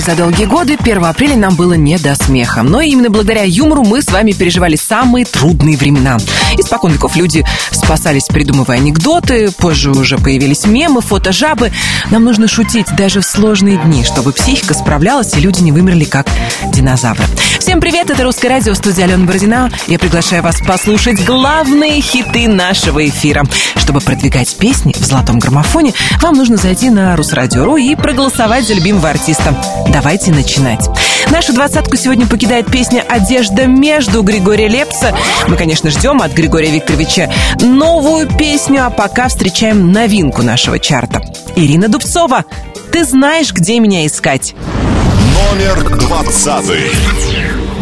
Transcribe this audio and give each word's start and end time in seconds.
впервые 0.00 0.16
за 0.16 0.16
долгие 0.16 0.46
годы 0.46 0.76
1 0.80 1.04
апреля 1.04 1.36
нам 1.36 1.54
было 1.54 1.74
не 1.74 1.98
до 1.98 2.14
смеха. 2.14 2.62
Но 2.62 2.80
именно 2.80 3.10
благодаря 3.10 3.42
юмору 3.44 3.84
мы 3.84 4.02
с 4.02 4.10
вами 4.10 4.32
переживали 4.32 4.76
самые 4.76 5.24
трудные 5.24 5.76
времена. 5.76 6.18
Испокон 6.58 6.92
веков 6.92 7.16
люди 7.16 7.44
спасались, 7.70 8.24
придумывая 8.24 8.76
анекдоты, 8.76 9.50
позже 9.50 9.90
уже 9.90 10.18
появились 10.18 10.66
мемы, 10.66 11.00
фотожабы. 11.00 11.72
Нам 12.10 12.24
нужно 12.24 12.48
шутить 12.48 12.86
даже 12.96 13.20
в 13.20 13.26
сложные 13.26 13.76
дни, 13.78 14.04
чтобы 14.04 14.32
психика 14.32 14.74
справлялась 14.74 15.34
и 15.34 15.40
люди 15.40 15.62
не 15.62 15.72
вымерли 15.72 16.04
как 16.04 16.26
динозавры. 16.72 17.24
Всем 17.58 17.80
привет, 17.80 18.10
это 18.10 18.24
Русское 18.24 18.48
радио, 18.48 18.74
студия 18.74 19.04
Алена 19.04 19.24
Бородина. 19.24 19.70
Я 19.86 19.98
приглашаю 19.98 20.42
вас 20.42 20.60
послушать 20.66 21.24
главные 21.24 22.00
хиты 22.00 22.48
нашего 22.48 23.06
эфира. 23.06 23.44
Чтобы 23.76 24.00
продвигать 24.00 24.56
песни 24.56 24.92
в 24.92 25.04
золотом 25.04 25.38
граммофоне, 25.38 25.94
вам 26.20 26.34
нужно 26.34 26.56
зайти 26.56 26.90
на 26.90 27.16
Русрадио.ру 27.16 27.76
и 27.76 27.94
проголосовать 27.94 28.66
за 28.66 28.74
любимого 28.74 29.08
артиста. 29.10 29.56
Давайте 29.88 30.32
начинать. 30.32 30.88
Нашу 31.30 31.52
двадцатку 31.52 31.96
сегодня 31.96 32.26
покидает 32.26 32.66
песня 32.66 33.04
«Одежда 33.08 33.66
между» 33.66 34.22
Григория 34.22 34.68
Лепса. 34.68 35.14
Мы, 35.46 35.56
конечно, 35.56 35.90
ждем 35.90 36.22
от 36.22 36.32
Григория 36.40 36.70
Викторовича 36.70 37.30
новую 37.60 38.26
песню, 38.26 38.86
а 38.86 38.90
пока 38.90 39.28
встречаем 39.28 39.92
новинку 39.92 40.42
нашего 40.42 40.78
чарта. 40.78 41.20
Ирина 41.54 41.88
Дубцова 41.88 42.46
«Ты 42.92 43.04
знаешь, 43.04 43.52
где 43.52 43.78
меня 43.78 44.06
искать». 44.06 44.54
Номер 45.52 45.98
двадцатый. 45.98 46.90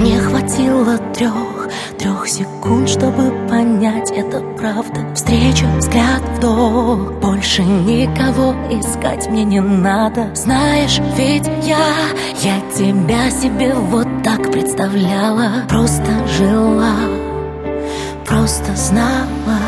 Не 0.01 0.19
хватило 0.19 0.99
трех, 1.15 1.69
трех 1.99 2.29
секунд, 2.29 2.89
чтобы 2.89 3.33
понять, 3.49 4.11
это 4.13 4.41
правда 4.57 5.13
Встреча, 5.13 5.67
взгляд, 5.79 6.23
вдох 6.37 7.15
Больше 7.21 7.63
никого 7.63 8.55
искать 8.71 9.29
мне 9.29 9.43
не 9.43 9.61
надо 9.61 10.33
Знаешь, 10.37 11.01
ведь 11.17 11.49
я, 11.65 11.97
я 12.43 12.61
тебя 12.77 13.29
себе 13.31 13.75
вот 13.75 14.07
так 14.23 14.53
представляла 14.53 15.65
Просто 15.69 16.29
жила, 16.39 16.95
просто 18.29 18.77
знала. 18.77 19.59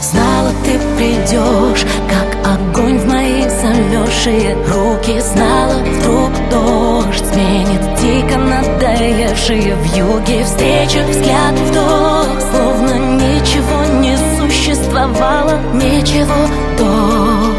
Знала, 0.00 0.50
ты 0.64 0.78
придешь, 0.96 1.84
как 2.08 2.46
огонь 2.46 2.98
в 2.98 3.06
мои 3.06 3.42
замерзшие 3.48 4.54
руки. 4.68 5.20
Знала, 5.20 5.74
вдруг 5.74 6.30
дождь 6.50 7.24
сменит 7.32 7.82
дико 8.00 8.38
надоевшие 8.38 9.74
в 9.74 9.96
юге. 9.96 10.44
Встреча, 10.44 11.04
взгляд, 11.08 11.54
вдох, 11.68 12.40
словно 12.50 12.98
ничего 13.16 13.84
не 14.00 14.16
существовало. 14.38 15.60
Ничего 15.74 16.48
до 16.78 17.52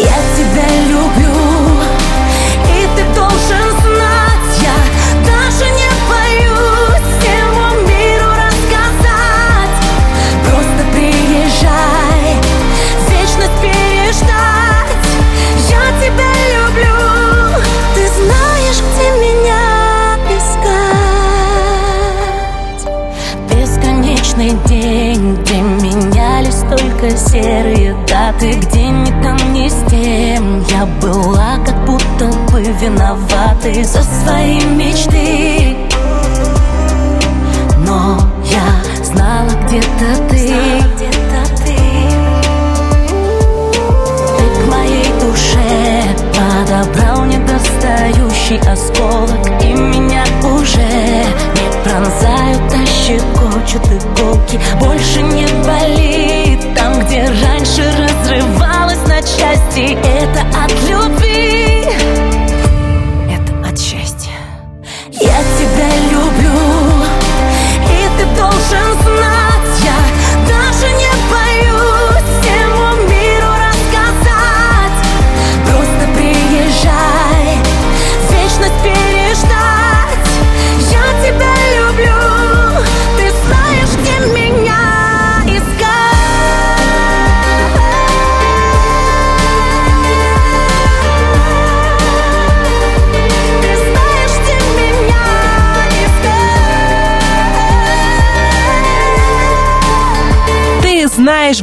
Я 0.00 0.16
тебя 0.36 0.66
люблю, 0.88 1.53
серые 27.34 27.96
даты 28.06 28.52
Где 28.52 28.88
ни 28.88 29.10
там, 29.22 29.52
ни 29.52 29.68
с 29.68 29.90
тем 29.90 30.64
Я 30.70 30.86
была 31.02 31.58
как 31.64 31.84
будто 31.84 32.26
бы 32.50 32.62
виноватой 32.62 33.82
За 33.82 34.02
свои 34.02 34.60
мечты. 34.76 35.76
Но 37.86 38.18
я 38.44 39.04
знала 39.04 39.50
где-то 39.66 40.28
ты. 40.30 40.54
Ты. 40.98 41.74
К 44.54 44.70
моей 44.70 45.10
душе 45.20 46.04
подобрал 46.36 47.24
недостающий 47.24 48.60
осколок 48.70 49.62
И 49.62 49.72
меня 49.72 50.24
уже 50.42 50.86
не 51.56 51.68
пронзают, 51.82 52.72
а 52.72 52.86
щекочут 52.86 53.86
иголки. 53.86 54.60
Больше 54.80 55.22
не 55.22 55.46
болит 55.66 55.83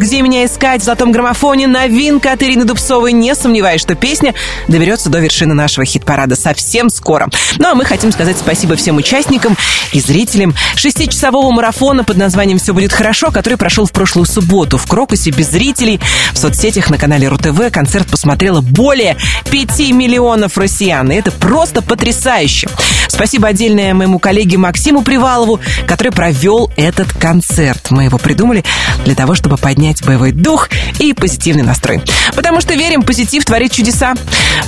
где 0.01 0.23
меня 0.23 0.45
искать 0.45 0.81
в 0.81 0.84
золотом 0.84 1.12
граммофоне. 1.12 1.67
Новинка 1.67 2.31
от 2.31 2.41
Ирины 2.41 2.66
Дубцовой. 2.66 3.13
Не 3.13 3.35
сомневаюсь, 3.35 3.81
что 3.81 3.94
песня 3.94 4.34
доберется 4.67 5.09
до 5.09 5.19
вершины 5.19 5.53
нашего 5.53 5.85
хит-парада 5.85 6.35
совсем 6.35 6.89
скоро. 6.89 7.29
Ну 7.59 7.69
а 7.69 7.75
мы 7.75 7.85
хотим 7.85 8.11
сказать 8.11 8.35
спасибо 8.40 8.75
всем 8.75 8.97
участникам 8.97 9.56
и 9.94 10.00
зрителям 10.00 10.56
шестичасового 10.75 11.51
марафона 11.51 12.03
под 12.03 12.17
названием 12.17 12.57
«Все 12.57 12.73
будет 12.73 12.91
хорошо», 12.91 13.29
который 13.29 13.59
прошел 13.59 13.85
в 13.85 13.91
прошлую 13.91 14.25
субботу 14.25 14.79
в 14.79 14.88
Крокусе 14.88 15.29
без 15.29 15.51
зрителей. 15.51 16.00
В 16.34 16.38
соцсетях 16.40 16.90
на 16.90 16.97
канале 16.97 17.28
РУ-ТВ 17.28 17.72
концерт 17.72 18.07
посмотрело 18.07 18.61
более 18.61 19.17
5 19.51 19.91
миллионов 19.91 20.57
россиян. 20.57 21.11
И 21.11 21.16
это 21.16 21.31
просто 21.31 21.84
потрясающе. 21.84 22.69
Спасибо 23.07 23.50
отдельное 23.50 23.94
моему 23.94 24.17
коллеге 24.17 24.57
Максиму 24.57 25.03
Привалову, 25.03 25.59
который 25.85 26.11
провел 26.11 26.72
этот 26.75 27.13
концерт. 27.13 27.91
Мы 27.91 28.06
его 28.06 28.17
придумали 28.17 28.63
для 29.06 29.13
того, 29.13 29.35
чтобы 29.35 29.57
поднять 29.57 29.91
боевой 30.00 30.31
дух 30.31 30.69
и 31.00 31.13
позитивный 31.13 31.63
настрой. 31.63 32.02
Потому 32.35 32.62
что 32.62 32.74
верим, 32.74 33.03
позитив 33.03 33.44
творит 33.46 33.72
чудеса. 33.72 34.16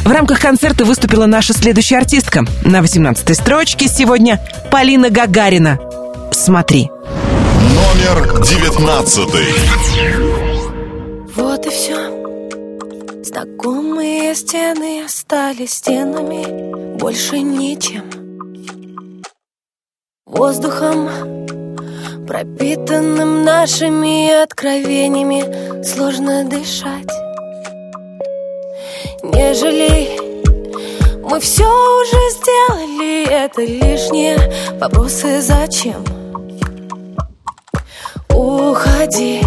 В 0.04 0.12
рамках 0.12 0.40
концерта 0.40 0.86
выступила 0.86 1.26
наша 1.26 1.54
следующая 1.54 1.98
артистка. 1.98 2.46
На 2.64 2.82
18-й 2.82 3.36
строчке 3.36 3.88
сегодня 3.88 4.42
Полина 4.72 5.10
Гагарина. 5.10 5.80
Смотри. 6.32 6.90
Номер 7.76 8.44
девятнадцатый. 8.44 9.46
Вот 11.36 11.66
и 11.66 11.70
все. 11.70 12.24
Знакомые 13.24 14.36
стены 14.36 15.04
остались 15.06 15.74
стенами, 15.74 16.98
больше 16.98 17.40
ничем. 17.40 18.04
Воздухом, 20.26 21.10
пропитанным 22.28 23.44
нашими 23.44 24.44
откровениями, 24.44 25.84
сложно 25.84 26.44
дышать. 26.46 27.10
Не 29.24 29.54
жалей, 29.54 30.20
мы 31.24 31.40
все 31.40 31.64
уже 31.66 32.18
сделали, 32.32 33.28
это 33.30 33.62
лишние 33.62 34.38
вопросы 34.80 35.42
зачем? 35.42 36.04
Уходи, 38.30 39.42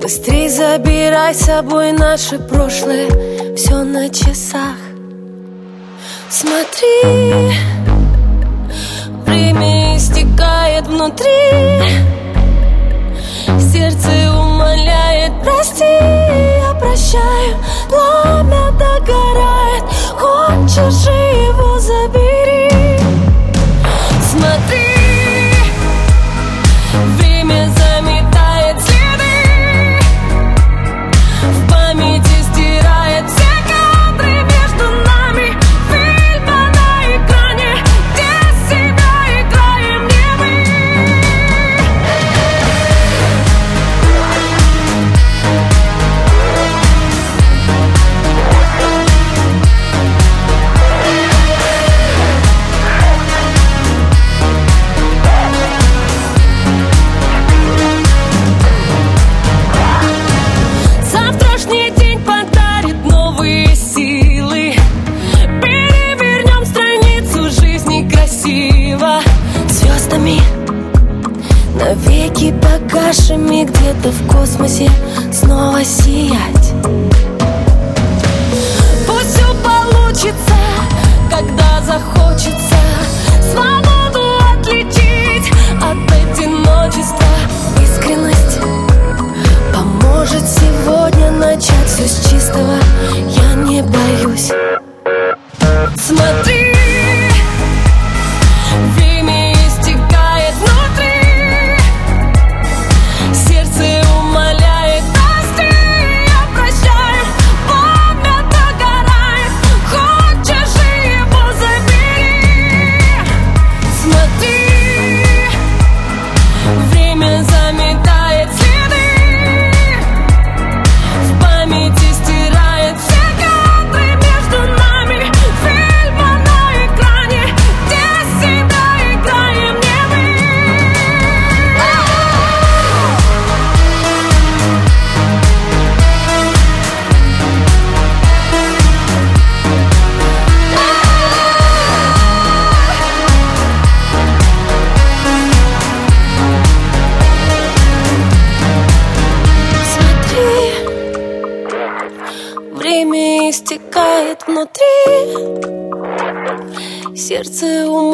быстрей 0.00 0.48
забирай 0.48 1.34
с 1.34 1.44
собой 1.44 1.92
наше 1.92 2.38
прошлое, 2.38 3.54
все 3.54 3.82
на 3.84 4.08
часах. 4.08 4.76
Смотри, 6.30 7.87
время 9.38 9.96
истекает 9.96 10.86
внутри, 10.88 11.26
сердце 13.72 14.08
умоляет, 14.32 15.32
прости, 15.42 15.84
я 15.84 16.74
прощаю, 16.74 17.56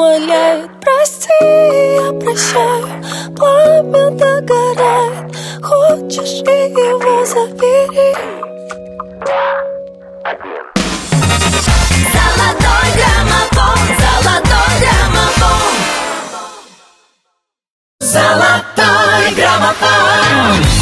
умоляет 0.05 0.71
Прости, 0.81 1.29
я 1.41 2.13
прощаю. 2.13 3.03
Пламя 3.37 4.11
догорает 4.11 5.35
Хочешь 5.63 6.43
и 6.43 6.71
его 6.71 7.25
забери. 7.25 8.15
Золотой 12.13 12.87
граммофон 12.97 13.81
Золотой 13.99 14.73
граммофон. 14.81 15.73
Золотой 18.01 19.35
граммофон 19.35 20.74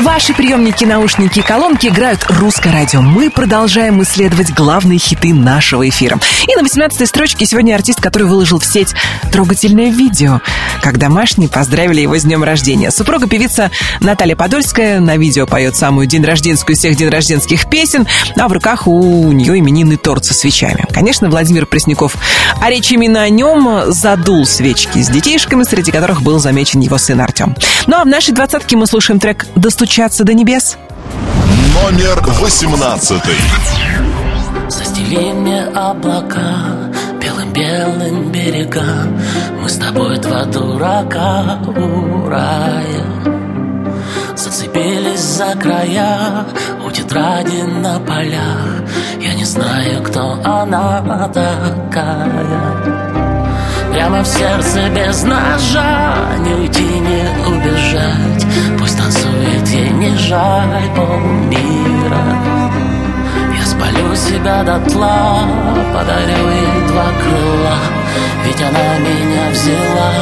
Ваши 0.00 0.34
приемники, 0.34 0.84
наушники 0.84 1.38
и 1.38 1.42
колонки 1.42 1.86
играют 1.86 2.26
русское 2.28 2.72
радио. 2.72 3.00
Мы 3.00 3.30
продолжаем 3.30 4.02
исследовать 4.02 4.52
главные 4.52 4.98
хиты 4.98 5.32
нашего 5.32 5.88
эфира. 5.88 6.18
И 6.48 6.56
на 6.56 6.66
18-й 6.66 7.06
строчке 7.06 7.46
сегодня 7.46 7.76
артист, 7.76 8.00
который 8.00 8.26
выложил 8.26 8.58
в 8.58 8.64
сеть 8.64 8.92
трогательное 9.30 9.90
видео, 9.90 10.40
как 10.82 10.98
домашние 10.98 11.48
поздравили 11.48 12.00
его 12.00 12.18
с 12.18 12.24
днем 12.24 12.42
рождения. 12.42 12.90
Супруга 12.90 13.28
певица 13.28 13.70
Наталья 14.00 14.34
Подольская 14.34 14.98
на 14.98 15.16
видео 15.16 15.46
поет 15.46 15.76
самую 15.76 16.08
день 16.08 16.24
рожденскую 16.24 16.74
всех 16.76 16.96
день 16.96 17.08
рожденских 17.08 17.70
песен, 17.70 18.04
а 18.36 18.48
в 18.48 18.52
руках 18.52 18.88
у 18.88 19.30
нее 19.30 19.60
именинный 19.60 19.96
торт 19.96 20.24
со 20.24 20.34
свечами. 20.34 20.84
Конечно, 20.92 21.30
Владимир 21.30 21.66
Пресняков, 21.66 22.16
а 22.60 22.68
речь 22.68 22.90
именно 22.90 23.22
о 23.22 23.28
нем 23.28 23.92
задул 23.92 24.44
свечки 24.44 24.98
с 24.98 25.08
детишками, 25.08 25.62
среди 25.62 25.92
которых 25.92 26.20
был 26.20 26.40
замечен 26.40 26.80
его 26.80 26.98
сын 26.98 27.20
Артем. 27.20 27.54
Ну 27.86 27.96
а 27.96 28.02
в 28.02 28.08
нашей 28.08 28.34
двадцатке 28.34 28.76
мы 28.76 28.88
слушаем 28.88 29.20
трек 29.20 29.46
«Достучаться 29.54 29.83
достучаться 29.84 30.24
до 30.24 30.32
небес? 30.32 30.78
Номер 31.74 32.18
восемнадцатый. 32.40 33.36
Застели 34.70 35.32
мне 35.32 35.62
облака 35.74 36.90
белым-белым 37.20 38.32
берега 38.32 38.82
Мы 39.60 39.68
с 39.68 39.76
тобой 39.76 40.16
два 40.18 40.44
дурака 40.46 41.58
у 41.66 42.26
рая 42.28 43.04
Зацепились 44.34 45.20
за 45.20 45.54
края 45.60 46.46
у 46.86 46.90
тетради 46.90 47.62
на 47.62 48.00
полях 48.00 48.88
Я 49.20 49.34
не 49.34 49.44
знаю, 49.44 50.02
кто 50.02 50.40
она 50.42 51.28
такая 51.28 53.03
Прямо 54.04 54.22
в 54.22 54.26
сердце 54.26 54.90
без 54.90 55.22
ножа. 55.22 56.36
Не 56.40 56.52
уйти, 56.56 56.82
не 56.82 57.26
убежать. 57.46 58.44
Пусть 58.78 58.98
танцует 58.98 59.66
ей 59.68 59.88
не 59.88 60.14
жаль 60.16 60.90
полмира. 60.94 62.22
Я 63.58 63.64
спалю 63.64 64.14
себя 64.14 64.62
дотла 64.62 65.48
Подарю 65.94 66.50
ей 66.50 66.86
два 66.88 67.06
крыла. 67.18 67.78
Ведь 68.44 68.60
она 68.60 68.98
меня 68.98 69.48
взяла 69.50 70.12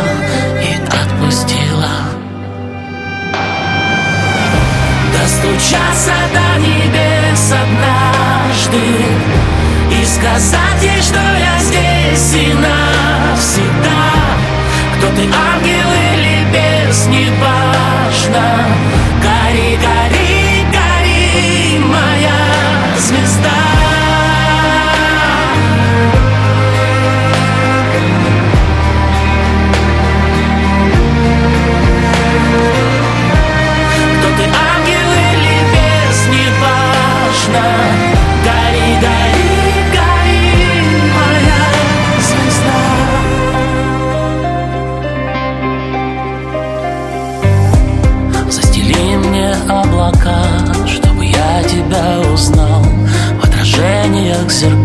И 0.63 0.77
отпустила. 0.87 1.91
Достучаться 5.13 6.15
до 6.33 6.47
небес 6.61 7.51
однажды 7.51 8.83
И 10.03 10.05
сказать 10.05 10.83
ей, 10.83 11.01
что 11.01 11.21
я 11.21 11.59
здесь 11.61 12.35
и 12.35 12.53
навсегда. 12.55 14.03
Кто 14.97 15.07
ты, 15.15 15.23
ангел 15.23 15.91
или 16.13 16.45
бес, 16.53 17.07
не 17.07 17.31
важно 17.41 18.67
Гори, 19.23 19.77
гори, 19.77 19.77
гори, 19.77 20.42
exorcista. 54.53 54.82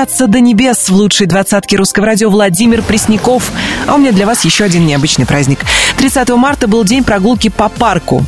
Достучаться 0.00 0.28
до 0.28 0.40
небес 0.40 0.88
в 0.88 0.94
лучшей 0.94 1.26
двадцатке 1.26 1.76
русского 1.76 2.06
радио 2.06 2.30
Владимир 2.30 2.80
Пресняков. 2.80 3.52
А 3.86 3.96
у 3.96 3.98
меня 3.98 4.12
для 4.12 4.24
вас 4.24 4.46
еще 4.46 4.64
один 4.64 4.86
необычный 4.86 5.26
праздник. 5.26 5.58
30 5.98 6.26
марта 6.30 6.66
был 6.68 6.84
день 6.84 7.04
прогулки 7.04 7.50
по 7.50 7.68
парку. 7.68 8.24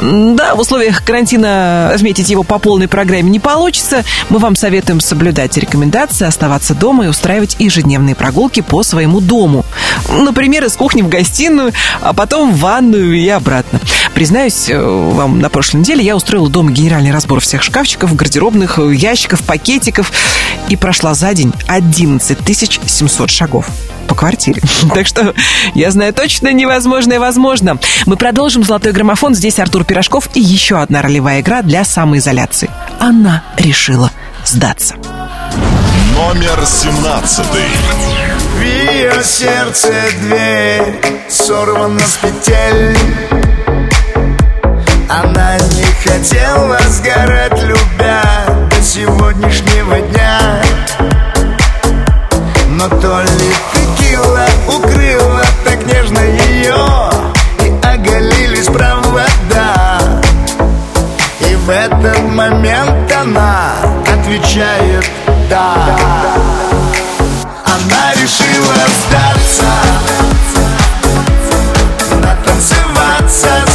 Да, 0.00 0.56
в 0.56 0.60
условиях 0.60 1.04
карантина 1.04 1.92
отметить 1.94 2.28
его 2.28 2.42
по 2.42 2.58
полной 2.58 2.88
программе 2.88 3.30
не 3.30 3.38
получится. 3.38 4.04
Мы 4.30 4.38
вам 4.38 4.56
советуем 4.56 5.00
соблюдать 5.00 5.56
рекомендации, 5.56 6.26
оставаться 6.26 6.74
дома 6.74 7.04
и 7.04 7.08
устраивать 7.08 7.54
ежедневные 7.60 8.16
прогулки 8.16 8.60
по 8.60 8.82
своему 8.82 9.20
дому. 9.20 9.64
Например, 10.10 10.64
из 10.64 10.74
кухни 10.74 11.02
в 11.02 11.08
гостиную, 11.08 11.72
а 12.00 12.12
потом 12.14 12.52
в 12.52 12.58
ванную 12.58 13.14
и 13.14 13.28
обратно. 13.28 13.80
Признаюсь 14.16 14.70
э, 14.70 14.80
вам, 14.80 15.40
на 15.40 15.50
прошлой 15.50 15.80
неделе 15.80 16.02
я 16.02 16.16
устроила 16.16 16.48
дома 16.48 16.70
генеральный 16.70 17.12
разбор 17.12 17.40
всех 17.40 17.62
шкафчиков, 17.62 18.16
гардеробных, 18.16 18.78
э, 18.78 18.94
ящиков, 18.94 19.42
пакетиков 19.42 20.10
и 20.70 20.76
прошла 20.76 21.12
за 21.12 21.34
день 21.34 21.52
11 21.68 22.38
700 22.86 23.28
шагов 23.28 23.66
по 24.08 24.14
квартире. 24.14 24.62
Так 24.94 25.06
что 25.06 25.34
я 25.74 25.90
знаю 25.90 26.14
точно 26.14 26.50
невозможное 26.54 27.20
возможно. 27.20 27.78
Мы 28.06 28.16
продолжим 28.16 28.64
«Золотой 28.64 28.92
граммофон». 28.92 29.34
Здесь 29.34 29.58
Артур 29.58 29.84
Пирожков 29.84 30.30
и 30.32 30.40
еще 30.40 30.80
одна 30.80 31.02
ролевая 31.02 31.42
игра 31.42 31.60
для 31.60 31.84
самоизоляции. 31.84 32.70
Она 32.98 33.44
решила 33.58 34.10
сдаться. 34.46 34.94
Номер 36.14 36.64
семнадцатый. 36.64 37.68
В 38.56 38.62
ее 38.62 39.22
сердце 39.22 39.92
дверь 40.22 41.02
сорвана 41.28 42.00
с 42.00 42.16
петель 42.16 42.96
Она 45.18 45.56
не 45.56 45.84
хотела 46.04 46.78
сгорать, 46.90 47.62
любя 47.62 48.22
до 48.68 48.82
сегодняшнего 48.82 49.98
дня. 49.98 50.60
Но 52.68 52.86
то 52.86 53.22
ли 53.22 53.52
текила 53.72 54.46
укрыла 54.68 55.42
так 55.64 55.82
нежно 55.86 56.18
ее 56.18 57.10
И 57.64 57.72
оголились 57.82 58.66
провода. 58.66 59.98
И 61.40 61.54
в 61.54 61.70
этот 61.70 62.22
момент 62.24 63.10
она 63.10 63.72
отвечает 64.02 65.10
«да» 65.48 65.96
Она 67.64 68.12
решила 68.20 68.84
сдаться 69.08 69.72
Натанцеваться 72.20 73.65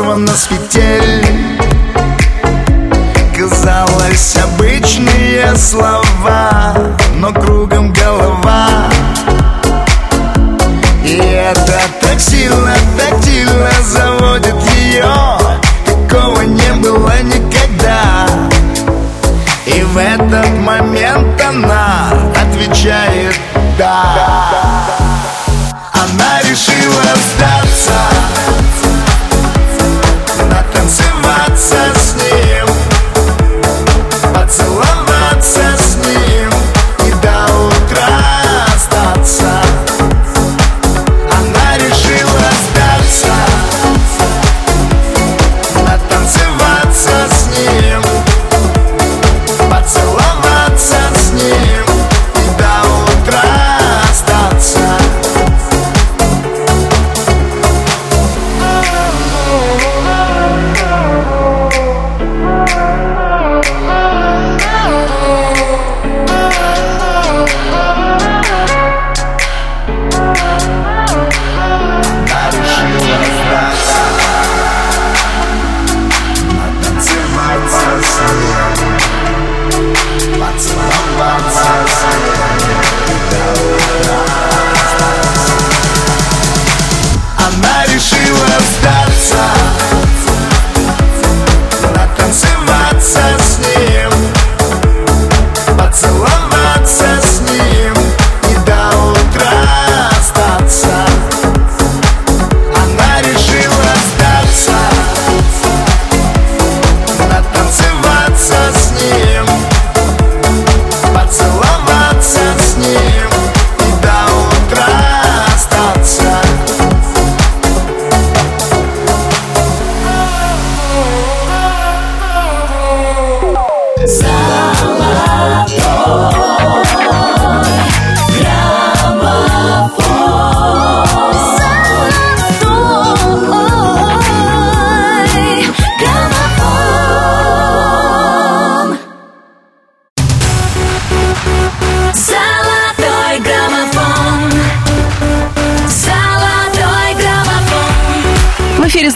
сорвана 0.00 0.34
с 0.34 0.46
петель. 0.46 1.26
Казалось, 3.36 4.36
обычные 4.36 5.54
слова 5.56 6.74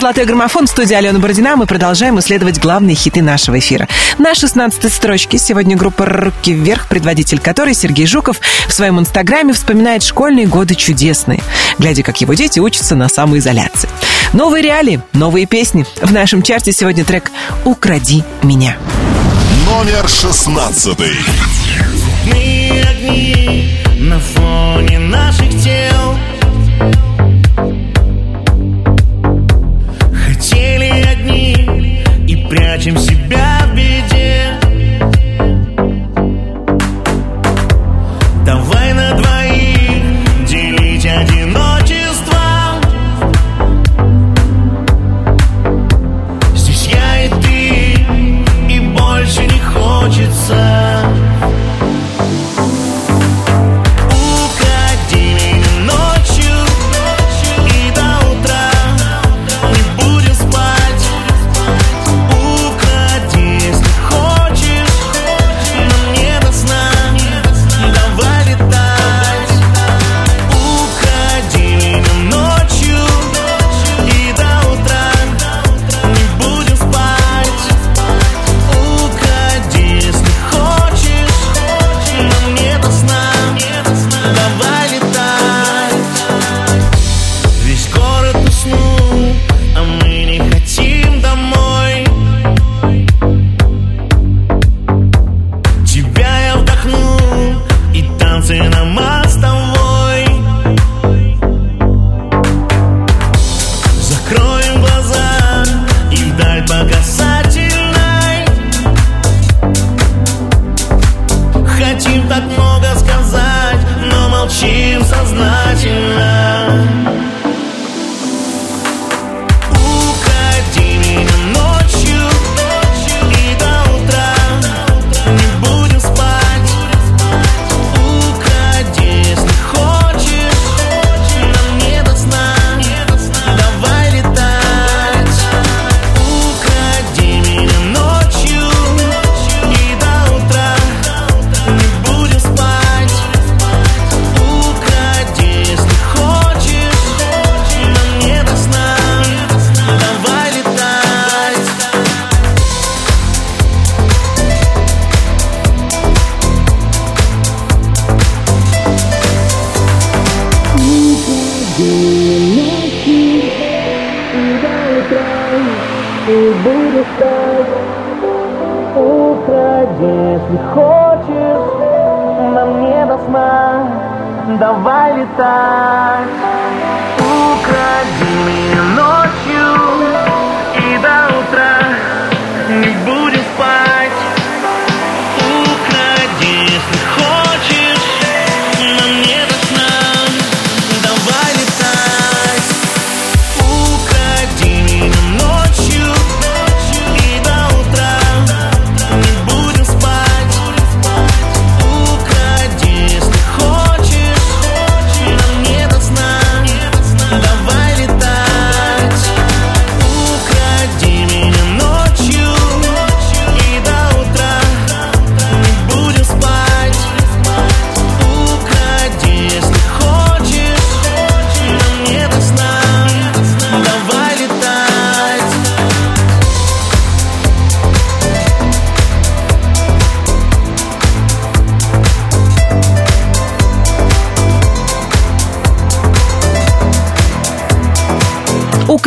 «Золотой 0.05 0.25
граммофон» 0.25 0.67
в 0.67 0.69
студии 0.69 0.93
Алена 0.93 1.17
Бородина. 1.17 1.55
Мы 1.55 1.65
продолжаем 1.65 2.19
исследовать 2.19 2.59
главные 2.59 2.95
хиты 2.95 3.23
нашего 3.23 3.57
эфира. 3.57 3.87
На 4.19 4.35
16 4.35 4.93
строчке 4.93 5.39
сегодня 5.39 5.75
группа 5.75 6.05
«Руки 6.05 6.53
вверх», 6.53 6.87
предводитель 6.87 7.39
которой 7.39 7.73
Сергей 7.73 8.05
Жуков 8.05 8.39
в 8.67 8.71
своем 8.71 8.99
инстаграме 8.99 9.51
вспоминает 9.53 10.03
школьные 10.03 10.45
годы 10.45 10.75
чудесные, 10.75 11.41
глядя, 11.79 12.03
как 12.03 12.21
его 12.21 12.35
дети 12.35 12.59
учатся 12.59 12.95
на 12.95 13.09
самоизоляции. 13.09 13.89
Новые 14.31 14.61
реалии, 14.61 15.01
новые 15.13 15.47
песни. 15.47 15.87
В 15.99 16.13
нашем 16.13 16.43
чарте 16.43 16.71
сегодня 16.71 17.03
трек 17.03 17.31
«Укради 17.63 18.23
меня». 18.43 18.77
Номер 19.65 20.07
шестнадцатый. 20.07 21.17
Цветные 22.23 22.83
огни 22.83 23.79
на 23.97 24.19
фоне 24.19 24.99
наших 24.99 25.49
тел 25.63 25.84
прячем 32.75 32.97
себя 32.97 33.64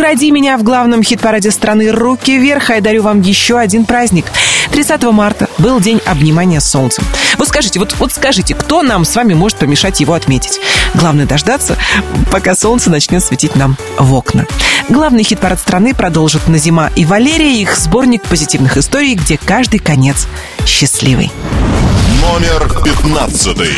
«Награди 0.09 0.31
меня» 0.31 0.57
в 0.57 0.63
главном 0.63 1.03
хит-параде 1.03 1.51
страны 1.51 1.93
«Руки 1.93 2.39
вверх», 2.39 2.71
а 2.71 2.77
я 2.77 2.81
дарю 2.81 3.03
вам 3.03 3.21
еще 3.21 3.59
один 3.59 3.85
праздник. 3.85 4.25
30 4.73 5.03
марта 5.13 5.49
был 5.59 5.81
день 5.81 6.01
обнимания 6.07 6.61
солнцем. 6.61 7.05
Вы 7.37 7.45
скажите, 7.45 7.79
вот, 7.79 7.95
вот 7.99 8.11
скажите, 8.11 8.55
кто 8.55 8.81
нам 8.81 9.05
с 9.05 9.15
вами 9.15 9.35
может 9.35 9.59
помешать 9.59 10.01
его 10.01 10.15
отметить? 10.15 10.61
Главное 10.95 11.27
дождаться, 11.27 11.77
пока 12.33 12.57
солнце 12.57 12.89
начнет 12.89 13.23
светить 13.23 13.55
нам 13.55 13.77
в 13.99 14.15
окна. 14.15 14.47
Главный 14.89 15.25
хит-парад 15.25 15.61
страны 15.61 15.95
продолжит 15.95 16.49
на 16.49 16.57
зима 16.57 16.91
и 16.97 17.05
Валерия 17.05 17.61
их 17.61 17.77
сборник 17.77 18.23
позитивных 18.23 18.79
историй, 18.79 19.15
где 19.15 19.37
каждый 19.37 19.79
конец 19.79 20.27
счастливый. 20.65 21.31
Номер 22.23 22.67
пятнадцатый. 22.83 23.75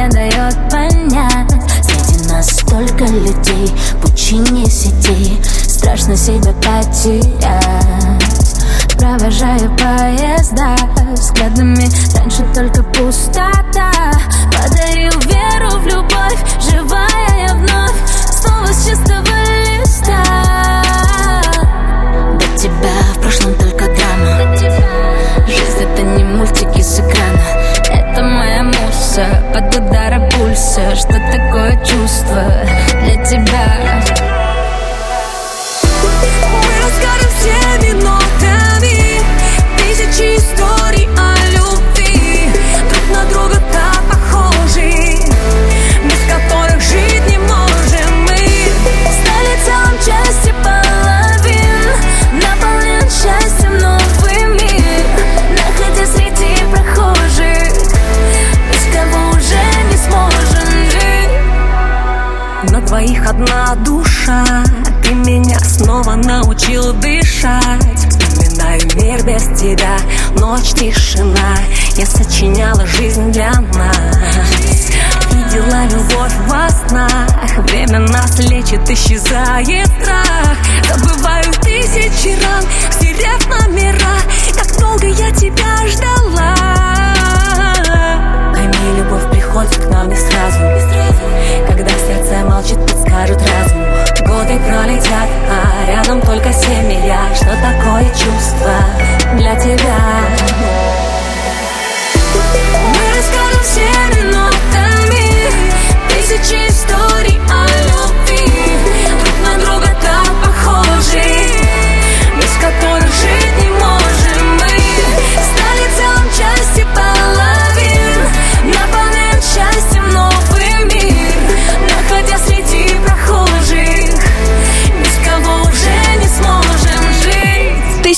не 0.00 0.08
дает 0.08 0.54
понять. 0.70 1.50
Среди 1.82 2.28
нас 2.28 2.46
столько 2.46 3.04
людей, 3.04 3.70
пучине 4.00 4.64
сети 4.66 5.38
Страшно 5.66 6.16
себя 6.16 6.52
потерять. 6.54 7.34
Провожаю 8.98 9.70
поезда 9.76 10.76
взглядами 11.12 11.88
Раньше 12.16 12.44
только 12.54 12.82
пустота. 12.82 13.92
Подарил 14.52 15.12
веру 15.20 15.78
в 15.78 15.86
любовь, 15.86 16.38
живая 16.70 17.46
я 17.46 17.54
вновь. 17.54 17.96
Снова 18.30 18.66
с 18.66 18.86
чистого 18.86 19.36
листа. 19.66 20.82
До 22.38 22.58
тебя 22.58 22.94
в 23.16 23.20
прошлом 23.20 23.54
только 23.54 23.84
драма. 23.84 24.56
Жизнь 25.46 25.80
это 25.80 26.02
не 26.02 26.24
мультики 26.24 26.80
с 26.80 27.00
экрана 27.00 27.39
от 29.60 29.76
удара 29.76 30.20
пульса 30.30 30.94
Что 30.96 31.12
такое 31.12 31.72
чувство 31.84 32.44
для 33.02 33.24
тебя? 33.24 34.02
Мы 36.52 36.72
расскажем 36.82 37.30
все 37.38 37.92
минутами 37.92 39.20
Тысячи 39.76 40.36
историй 40.36 41.09
На 62.68 62.82
твоих 62.82 63.26
одна 63.26 63.74
душа. 63.76 64.44
Ты 65.02 65.14
меня 65.14 65.58
снова 65.60 66.14
научил 66.14 66.92
дышать. 66.92 67.96
Вспоминаю 67.96 68.80
мир 68.96 69.24
без 69.24 69.44
тебя. 69.58 69.96
Ночь, 70.38 70.74
тишина. 70.74 71.56
Я 71.96 72.04
сочиняла 72.04 72.86
жизнь 72.86 73.32
для 73.32 73.52
нас. 73.52 74.90
Видела 75.32 75.86
любовь 75.86 76.34
во 76.48 76.68
снах. 76.86 77.58
Время 77.70 78.00
нас 78.00 78.38
лечит, 78.40 78.88
исчезает 78.90 79.88
страх. 80.02 80.56
Забываю 80.86 81.50
тысячи 81.62 82.38
ран 82.42 82.64
Стерев 82.90 83.48
номера. 83.48 84.20
Как 84.54 84.78
долго 84.78 85.06
я 85.06 85.30
тебя 85.30 85.88
ждала. 85.88 86.54
Пойми, 88.52 88.98
любовь 88.98 89.39
приходит 89.50 89.76
к 89.76 89.88
нам 89.88 90.08
не 90.08 90.16
сразу. 90.16 90.58
Когда 91.66 91.90
сердце 91.90 92.44
молчит, 92.44 92.78
подскажет 92.86 93.38
разум. 93.38 93.84
Годы 94.26 94.58
пролетят, 94.60 95.28
а 95.50 95.90
рядом 95.90 96.20
только 96.20 96.52
семья 96.52 97.18
Что 97.34 97.46
такое 97.46 98.04
чувство 98.10 98.74
для 99.36 99.56
тебя? 99.56 99.98
Мы 102.94 103.04
расскажем 103.16 103.62
всеми 103.64 104.30
нотами 104.30 105.50
Тысячи 106.10 106.68
историй 106.68 107.40
о 107.50 107.69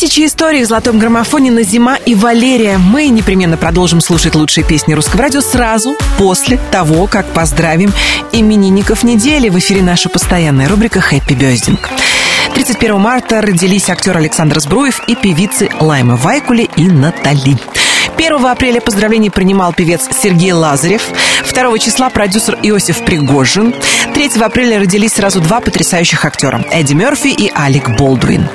Тысячи 0.03 0.27
историй 0.27 0.65
в 0.65 0.67
золотом 0.67 0.99
граммофоне 0.99 1.53
на 1.53 1.63
Зима 1.63 1.95
и 1.95 2.17
Валерия. 2.17 2.77
Мы 2.77 3.07
непременно 3.07 3.57
продолжим 3.57 4.01
слушать 4.01 4.35
лучшие 4.35 4.65
песни 4.65 4.95
русского 4.95 5.23
радио 5.23 5.41
сразу 5.41 5.97
после 6.19 6.59
того, 6.73 7.07
как 7.07 7.25
поздравим 7.27 7.93
именинников 8.33 9.05
недели. 9.05 9.49
В 9.49 9.57
эфире 9.61 9.81
наша 9.81 10.09
постоянная 10.09 10.69
рубрика 10.69 11.01
«Хэппи 11.01 11.35
Бёздинг». 11.35 11.89
31 12.53 12.99
марта 12.99 13.43
родились 13.43 13.89
актер 13.89 14.17
Александр 14.17 14.59
Збруев 14.59 15.01
и 15.07 15.15
певицы 15.15 15.71
Лайма 15.79 16.17
Вайкули 16.17 16.69
и 16.77 16.89
Натали. 16.89 17.57
1 18.17 18.45
апреля 18.45 18.81
поздравления 18.81 19.31
принимал 19.31 19.73
певец 19.73 20.09
Сергей 20.21 20.51
Лазарев. 20.51 21.03
2 21.49 21.79
числа 21.79 22.11
продюсер 22.11 22.59
Иосиф 22.61 23.05
Пригожин. 23.05 23.73
3 24.15 24.31
апреля 24.41 24.81
родились 24.81 25.13
сразу 25.13 25.41
два 25.41 25.61
потрясающих 25.61 26.25
актера 26.25 26.65
Эдди 26.73 26.95
Мерфи 26.95 27.29
и 27.29 27.53
Алек 27.55 27.97
Болдуин. 27.97 28.49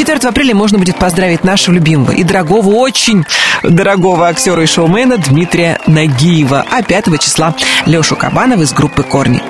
4 0.00 0.18
апреля 0.30 0.54
можно 0.54 0.78
будет 0.78 0.96
поздравить 0.96 1.44
нашего 1.44 1.74
любимого 1.74 2.12
и 2.12 2.22
дорогого, 2.22 2.70
очень 2.70 3.26
дорогого 3.62 4.28
актера 4.28 4.62
и 4.62 4.66
шоумена 4.66 5.18
Дмитрия 5.18 5.78
Нагиева, 5.86 6.64
а 6.70 6.82
5 6.82 7.20
числа 7.20 7.54
Лешу 7.84 8.16
Кабанова 8.16 8.62
из 8.62 8.72
группы 8.72 9.02
«Корни». 9.02 9.42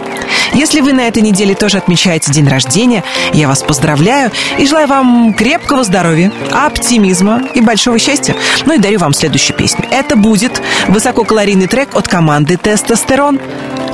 Если 0.53 0.81
вы 0.81 0.93
на 0.93 1.03
этой 1.03 1.23
неделе 1.23 1.55
тоже 1.55 1.79
отмечаете 1.79 2.33
день 2.33 2.49
рождения, 2.49 3.05
я 3.33 3.47
вас 3.47 3.63
поздравляю 3.63 4.33
и 4.59 4.67
желаю 4.67 4.89
вам 4.89 5.35
крепкого 5.35 5.85
здоровья, 5.85 6.33
оптимизма 6.51 7.43
и 7.55 7.61
большого 7.61 8.01
счастья. 8.01 8.35
Ну 8.67 8.75
и 8.75 8.79
дарю 8.79 8.99
вам 8.99 9.13
следующую 9.13 9.57
песню. 9.57 9.85
Это 9.93 10.17
будет 10.17 10.61
высококалорийный 10.89 11.69
трек 11.69 11.95
от 11.95 12.09
команды 12.09 12.57
«Тестостерон» 12.57 13.39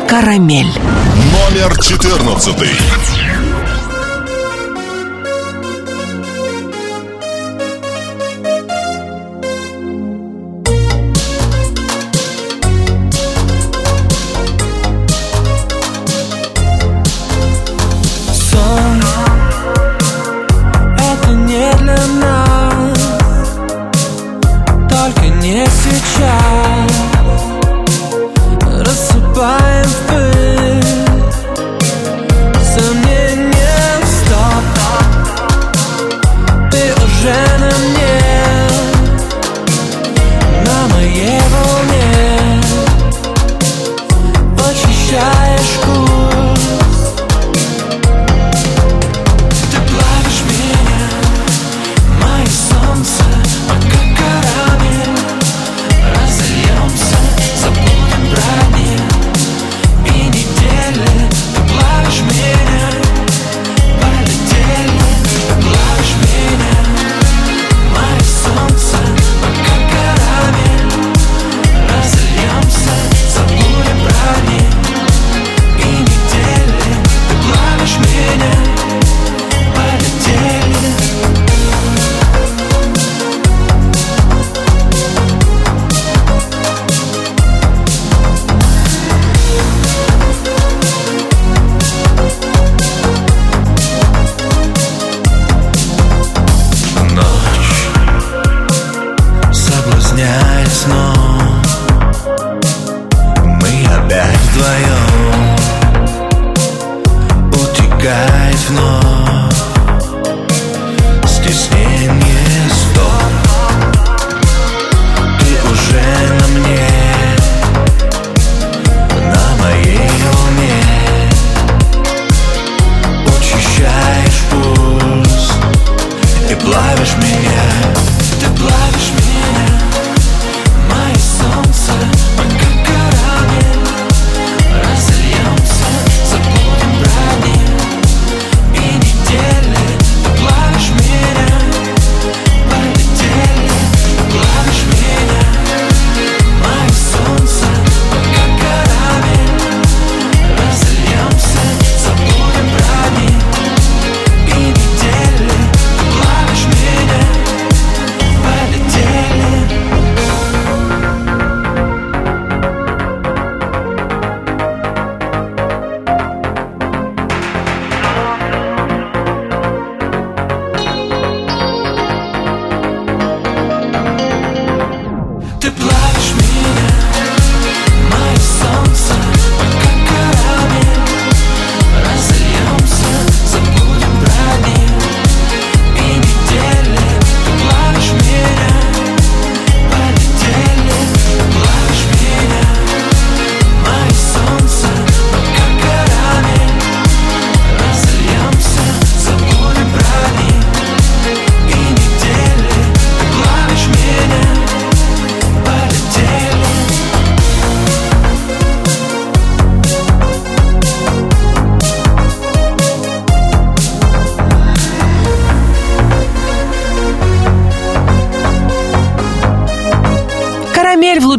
«Карамель». 0.08 0.72
Номер 1.52 1.78
14. 1.78 3.25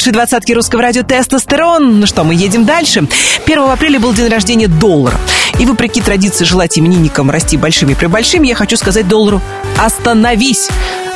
Лучшей 0.07 0.13
двадцатки 0.13 0.53
русского 0.53 0.81
радио 0.83 1.03
«Тестостерон». 1.03 1.99
Ну 1.99 2.05
что, 2.05 2.23
мы 2.23 2.33
едем 2.33 2.63
дальше. 2.63 3.05
1 3.45 3.59
апреля 3.59 3.99
был 3.99 4.13
день 4.13 4.29
рождения 4.29 4.69
доллара. 4.69 5.17
И 5.59 5.65
вопреки 5.65 6.01
традиции 6.01 6.45
желать 6.45 6.79
именинникам 6.79 7.29
расти 7.29 7.57
большими 7.57 7.93
при 7.93 8.05
большими, 8.05 8.47
я 8.47 8.55
хочу 8.55 8.77
сказать 8.77 9.05
доллару 9.07 9.41
«Остановись!» 9.77 10.69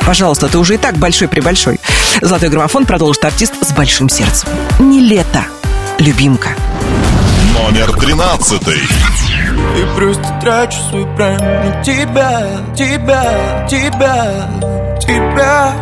Пожалуйста, 0.04 0.48
ты 0.48 0.58
уже 0.58 0.74
и 0.74 0.76
так 0.76 0.96
большой-пребольшой. 0.98 1.80
Золотой 2.20 2.50
граммофон 2.50 2.84
продолжит 2.84 3.24
артист 3.24 3.54
с 3.62 3.72
большим 3.72 4.10
сердцем. 4.10 4.50
Не 4.78 5.00
лето, 5.00 5.44
любимка. 5.98 6.50
Номер 7.58 7.92
тринадцатый. 7.98 8.76
И 8.76 9.96
просто 9.96 10.38
трачу 10.42 10.78
свой 10.90 11.06
прайм 11.16 11.38
на 11.38 11.82
тебя, 11.82 12.46
тебя, 12.76 13.66
тебя, 13.70 14.50
тебя 15.00 15.72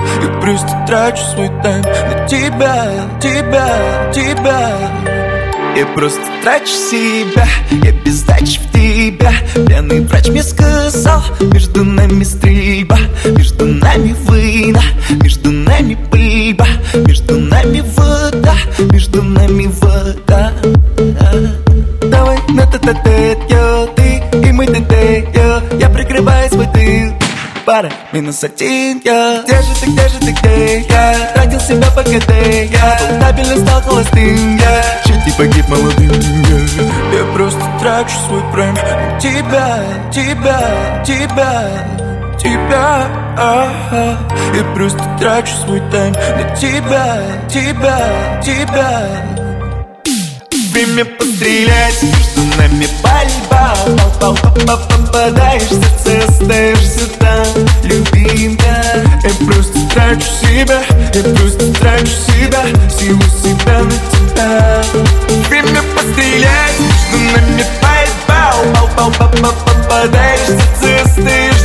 И 0.00 0.40
просто 0.40 0.68
трачу 0.86 1.22
свой 1.34 1.48
тайм 1.62 1.82
на 1.82 2.28
тебя, 2.28 2.90
тебя, 3.20 4.10
тебя. 4.12 4.70
Я 5.76 5.86
просто 5.86 6.20
трачу 6.42 6.66
себя, 6.66 7.46
я 7.70 7.92
без 7.92 8.22
в 8.22 8.72
тебя. 8.72 9.32
Пьяный 9.66 10.00
врач 10.00 10.28
мне 10.28 10.42
сказал, 10.42 11.22
между 11.40 11.84
нами 11.84 12.24
стрельба 12.24 12.98
Между 13.24 13.66
нами 13.66 14.14
война, 14.24 14.82
между 15.22 15.50
нами 15.50 15.96
пыльба 16.10 16.66
Между 17.06 17.38
нами 17.38 17.82
вода, 17.96 18.54
между 18.92 19.22
нами 19.22 19.70
вода. 19.80 20.52
Давай 22.02 22.38
на 22.48 22.66
тет 22.66 22.88
а 22.88 22.94
тет 22.94 23.97
пара 27.68 27.90
Минус 28.12 28.42
один 28.42 29.02
я. 29.04 29.42
Где 29.44 29.60
же 29.60 29.74
ты, 29.78 29.90
где 29.90 30.08
же 30.08 30.18
ты, 30.20 30.32
где 30.32 30.80
я? 30.88 31.32
Тратил 31.34 31.60
себя 31.60 31.90
по 31.90 32.02
КД 32.02 32.32
я. 32.72 32.98
Стабильно 33.20 33.58
стал 33.58 33.82
холостым 33.82 34.56
я. 34.56 34.84
Чуть 35.04 35.26
не 35.26 35.32
погиб 35.32 35.68
молодым 35.68 36.10
я. 36.10 37.18
Я 37.18 37.32
просто 37.34 37.60
трачу 37.78 38.16
свой 38.26 38.42
прайм. 38.52 38.74
На 38.74 39.20
тебя, 39.20 39.84
тебя, 40.10 41.02
тебя 41.06 41.68
тебя 42.38 43.06
ага. 43.36 44.16
Я 44.54 44.64
просто 44.74 45.02
трачу 45.20 45.54
свой 45.56 45.82
тайм. 45.90 46.14
На 46.14 46.56
тебя, 46.56 47.20
тебя, 47.50 48.40
тебя 48.42 49.47
Время 50.72 51.04
пострелять, 51.04 52.02
между 52.02 52.56
нами 52.58 52.86
пальба 53.02 53.74
Пал, 54.20 54.36
пал, 54.66 54.78
попадаешь 54.88 55.62
в 55.62 56.04
сердце, 56.04 56.28
остаешься 56.28 57.08
там. 57.18 57.46
Любимка, 57.84 58.82
я 59.24 59.46
просто 59.46 59.78
трачу 59.94 60.26
себя 60.42 60.82
Я 61.14 61.22
просто 61.34 61.72
трачу 61.74 62.06
себя, 62.06 62.64
силу 62.98 63.22
себя 63.42 63.82
на 63.82 63.92
тебя. 64.12 64.82
Время 65.48 65.82
пострелять, 65.94 66.78
между 66.78 67.18
нами 67.32 67.64
пальба 67.80 68.08
Пал, 68.26 68.88
пал, 68.96 69.10
пал, 69.12 69.30
пал, 69.30 69.52
попадаешь 69.64 70.40
в 70.40 70.80
сердце, 70.80 71.02
остаешься 71.04 71.57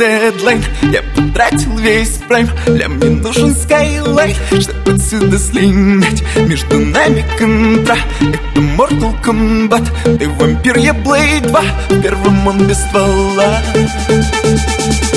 дедлайн. 0.00 0.64
Я 0.82 1.02
потратил 1.14 1.76
весь 1.76 2.20
прайм. 2.26 2.48
Для 2.66 2.88
мне 2.88 3.10
нужен 3.10 3.54
скайлайт 3.54 4.36
Чтобы 4.50 4.92
отсюда 4.94 5.38
слинять 5.38 6.22
Между 6.36 6.78
нами 6.78 7.24
контра. 7.38 7.96
Это 8.20 8.60
Mortal 8.60 9.14
Kombat. 9.22 10.18
Ты 10.18 10.28
вампир, 10.28 10.78
я 10.78 10.92
Blade 10.92 11.48
2 11.48 11.60
В 11.90 12.02
первом 12.02 12.46
он 12.46 12.66
без 12.66 12.78
ствола. 12.78 13.60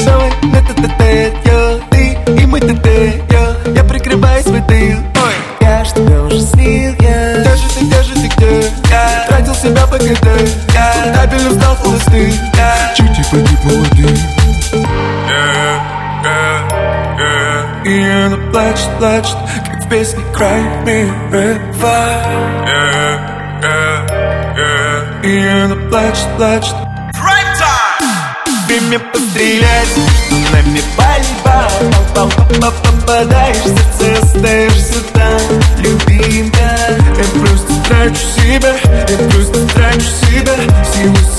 Давай, 0.05 0.31
это 0.53 0.73
тет 0.75 1.33
я 1.45 1.79
Ты 1.89 2.41
и 2.41 2.45
мы 2.45 2.59
тет 2.59 2.85
я 3.31 3.55
Я 3.73 3.83
прикрываю 3.83 4.43
свой 4.43 4.61
тыл 4.67 5.12
плачет, 18.53 18.89
плачет 18.99 19.37
Как 19.65 19.83
в 19.83 19.89
песне 19.89 20.23
Cry 20.33 20.85
Me 20.85 21.09
River 21.31 22.09
И 25.23 25.47
она 25.47 25.75
плачет, 25.89 26.27
плачет 26.37 26.75
Время 28.67 28.99
пострелять, 28.99 29.97
между 29.97 30.51
нами 30.51 30.81
пальба 30.95 31.67
Пал, 32.15 32.31
пал, 32.61 32.73
попадаешь 32.83 33.57
сердце, 33.97 34.23
остаешься 34.23 35.01
там 35.13 35.41
Любимка, 35.79 36.77
я 37.17 37.25
просто 37.39 37.73
трачу 37.87 38.25
себя 38.37 38.73
Я 39.09 39.17
просто 39.29 39.67
трачу 39.73 40.09
себя, 40.29 40.55
силу 40.93 41.32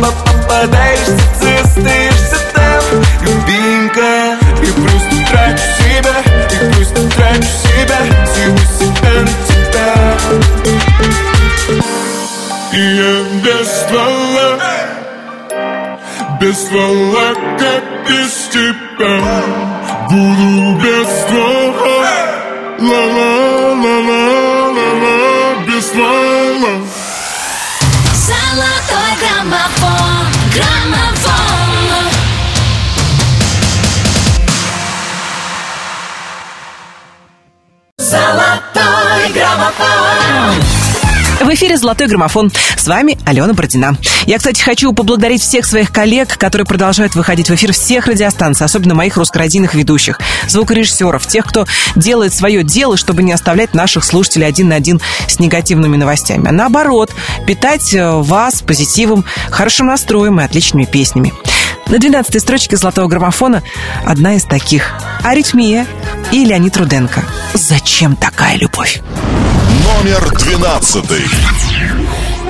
Пал, 0.00 0.12
пал, 0.12 0.12
пал, 0.12 0.24
пал, 0.24 0.48
попадаешь 0.48 1.00
в 1.00 1.40
сердце, 1.40 1.64
остаешься 1.64 2.38
там 2.54 2.82
Любимка, 3.22 4.36
я 4.62 4.72
просто 4.72 5.14
трачу 5.30 5.66
себя 5.78 6.16
Я 6.50 6.58
просто 6.72 7.00
трачу 7.16 7.52
себя, 7.64 8.00
силу 8.34 8.62
себя 8.78 9.14
на 9.22 9.32
тебя. 9.48 9.90
И 12.72 12.80
я 12.80 13.14
без 13.42 13.68
ствола 13.68 14.48
Без 16.40 16.56
ствола, 16.58 17.34
как 17.58 17.87
«Золотой 41.78 42.06
граммофон». 42.06 42.50
С 42.76 42.86
вами 42.86 43.18
Алена 43.24 43.52
Бородина. 43.52 43.96
Я, 44.26 44.38
кстати, 44.38 44.60
хочу 44.62 44.92
поблагодарить 44.92 45.42
всех 45.42 45.64
своих 45.64 45.90
коллег, 45.90 46.36
которые 46.36 46.66
продолжают 46.66 47.14
выходить 47.14 47.48
в 47.48 47.54
эфир 47.54 47.72
всех 47.72 48.06
радиостанций, 48.06 48.64
особенно 48.64 48.94
моих 48.94 49.16
русскородийных 49.16 49.74
ведущих, 49.74 50.20
звукорежиссеров, 50.48 51.26
тех, 51.26 51.46
кто 51.46 51.66
делает 51.96 52.34
свое 52.34 52.62
дело, 52.62 52.96
чтобы 52.96 53.22
не 53.22 53.32
оставлять 53.32 53.74
наших 53.74 54.04
слушателей 54.04 54.46
один 54.46 54.68
на 54.68 54.76
один 54.76 55.00
с 55.26 55.38
негативными 55.38 55.96
новостями, 55.96 56.48
а 56.48 56.52
наоборот, 56.52 57.12
питать 57.46 57.94
э, 57.94 58.10
вас 58.10 58.62
позитивом, 58.62 59.24
хорошим 59.50 59.86
настроем 59.86 60.40
и 60.40 60.44
отличными 60.44 60.84
песнями. 60.84 61.32
На 61.88 61.96
12-й 61.96 62.40
строчке 62.40 62.76
«Золотого 62.76 63.08
граммофона» 63.08 63.62
одна 64.04 64.34
из 64.34 64.44
таких. 64.44 64.92
Аритмия 65.24 65.86
и 66.30 66.44
Леонид 66.44 66.76
Руденко. 66.76 67.22
Зачем 67.54 68.14
такая 68.14 68.56
любовь? 68.58 69.00
Номер 69.84 70.30
двенадцатый. 70.36 71.24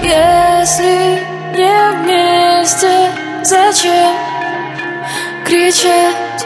Если 0.03 1.21
не 1.57 1.93
вместе, 2.03 3.11
зачем 3.45 4.17
кричать 5.47 6.45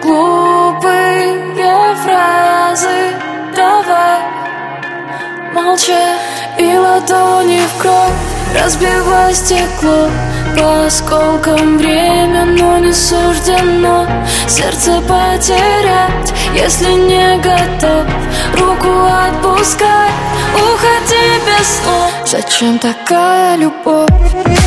глупые 0.00 1.22
фразы? 2.04 3.14
Давай 3.56 4.20
молчать 5.52 6.20
и 6.58 6.76
ладони 6.76 7.60
в 7.60 7.80
кровь. 7.80 8.32
Разбивай 8.54 9.34
стекло 9.34 10.10
по 10.56 10.86
осколкам 10.86 11.78
время, 11.78 12.44
но 12.44 12.78
не 12.78 12.92
суждено 12.92 14.06
Сердце 14.46 15.00
потерять, 15.00 16.34
если 16.54 16.92
не 16.92 17.38
готов 17.38 18.04
Руку 18.58 19.06
отпускай, 19.06 20.10
уходи 20.54 21.40
без 21.46 21.66
слов 21.82 22.12
Зачем 22.26 22.78
такая 22.78 23.56
любовь? 23.56 24.61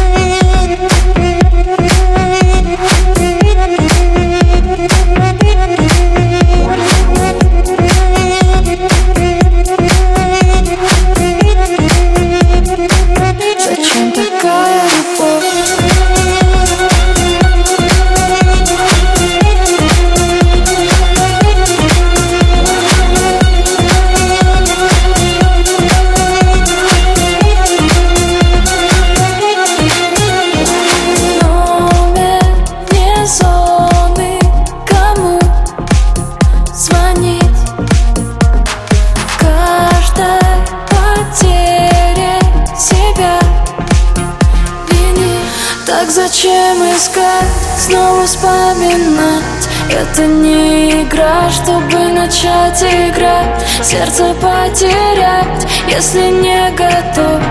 Вспоминать. 48.25 49.69
Это 49.89 50.25
не 50.25 51.03
игра, 51.03 51.49
чтобы 51.51 52.09
начать 52.09 52.81
играть. 52.83 53.63
Сердце 53.83 54.33
потерять, 54.41 55.67
если 55.87 56.29
не 56.31 56.69
готов. 56.71 57.41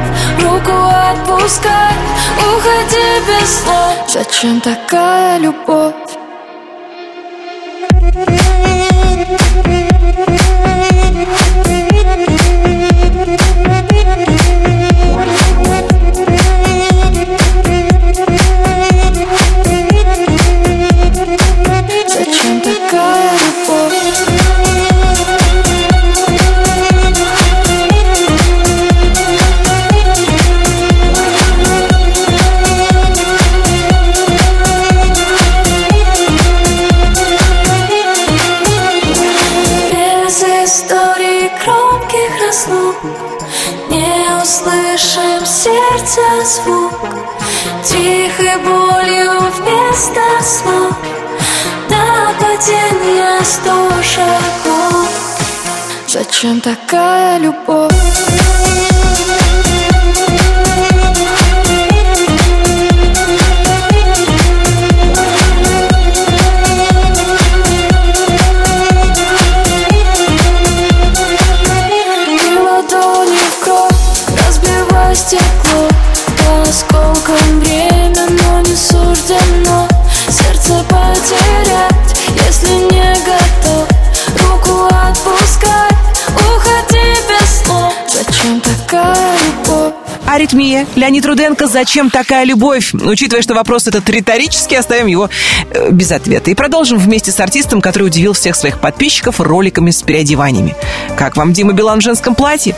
Руку 0.41 0.73
отпускать, 1.13 1.95
уходи 2.39 3.21
без 3.27 3.63
слов 3.63 3.95
Зачем 4.09 4.61
такая 4.61 5.39
любовь? 5.39 6.04
Сто 53.45 53.91
шагов 54.03 55.09
Зачем 56.09 56.61
такая 56.61 57.39
любовь? 57.39 57.93
Стекло. 75.15 75.89
По 76.39 76.63
осколкам 76.69 77.61
время, 77.61 78.27
но 78.31 78.61
не 78.63 78.75
суждено 78.75 79.64
Аритмия. 90.35 90.85
Леонид 90.97 91.25
Руденко 91.27 91.69
«Зачем 91.69 92.11
такая 92.11 92.45
любовь?» 92.45 92.93
Учитывая, 92.93 93.41
что 93.41 93.55
вопрос 93.55 93.87
этот 93.87 94.09
риторический, 94.11 94.75
оставим 94.75 95.07
его 95.07 95.31
э, 95.71 95.91
без 95.93 96.11
ответа. 96.11 96.51
И 96.51 96.55
продолжим 96.55 96.99
вместе 96.99 97.31
с 97.31 97.39
артистом, 97.39 97.81
который 97.81 98.09
удивил 98.09 98.33
всех 98.33 98.57
своих 98.57 98.81
подписчиков 98.81 99.41
роликами 99.41 99.93
с 99.93 100.03
переодеваниями. 100.03 100.75
Как 101.17 101.37
вам 101.37 101.53
Дима 101.53 101.73
Билан 101.73 102.01
в 102.01 102.03
женском 102.03 102.35
платье? 102.35 102.75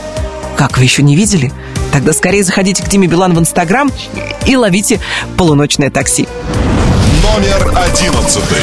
Как 0.59 0.76
вы 0.76 0.84
еще 0.84 1.02
не 1.02 1.16
видели? 1.16 1.50
Тогда 1.92 2.12
скорее 2.12 2.44
заходите 2.44 2.82
к 2.82 2.88
Диме 2.88 3.07
Билан 3.07 3.34
в 3.34 3.38
Инстаграм 3.38 3.90
и 4.44 4.54
ловите 4.54 5.00
полуночное 5.38 5.88
такси. 5.88 6.28
Номер 7.22 7.72
одиннадцатый. 7.74 8.59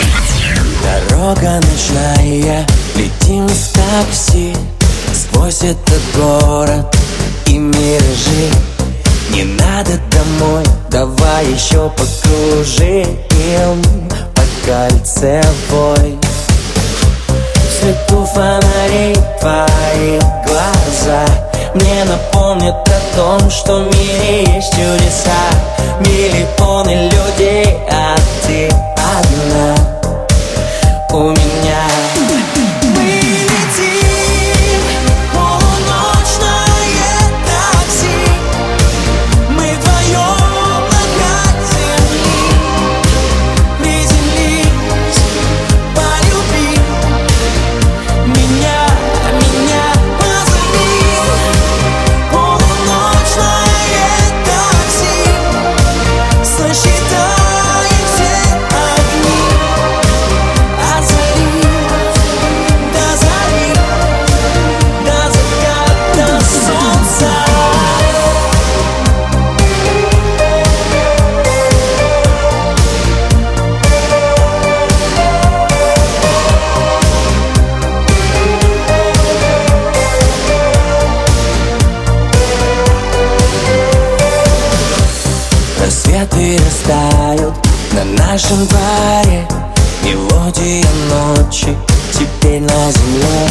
Дорога 1.09 1.61
ночная, 1.61 2.67
летим 2.95 3.47
в 3.47 3.73
такси 3.73 4.53
Сквозь 5.13 5.63
этот 5.63 6.01
город 6.15 6.95
и 7.47 7.57
миражи 7.57 8.72
Не 9.33 9.43
надо 9.45 9.99
домой, 10.11 10.63
давай 10.89 11.45
еще 11.47 11.89
покружим 11.89 13.17
По 14.35 14.43
кольцевой 14.65 16.19
В 17.55 17.79
свету 17.79 18.25
фонарей 18.25 19.15
твои 19.39 20.19
глаза 20.45 21.25
Мне 21.73 22.03
напомнят 22.05 22.75
о 22.87 23.15
том, 23.15 23.49
что 23.49 23.77
в 23.79 23.95
мире 23.95 24.43
есть 24.55 24.71
чудеса. 24.71 25.31
Миллионы 25.99 27.09
людей, 27.09 27.77
а 27.89 28.15
ты 28.45 28.67
одна. 28.67 29.75
У 31.11 31.29
меня 31.29 31.62
нашем 88.33 88.65
дворе 88.65 89.47
Мелодия 90.03 90.83
ночи 91.07 91.77
теперь 92.13 92.61
на 92.61 92.91
земле. 92.91 93.47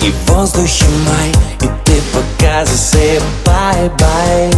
И 0.00 0.12
в 0.12 0.30
воздухе 0.30 0.84
май, 1.08 1.32
и 1.60 1.68
ты 1.84 2.00
пока 2.14 2.64
засыпай, 2.64 3.90
бай. 3.98 4.50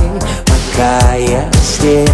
Пока 0.45 1.15
я 1.15 1.51
здесь. 1.63 2.11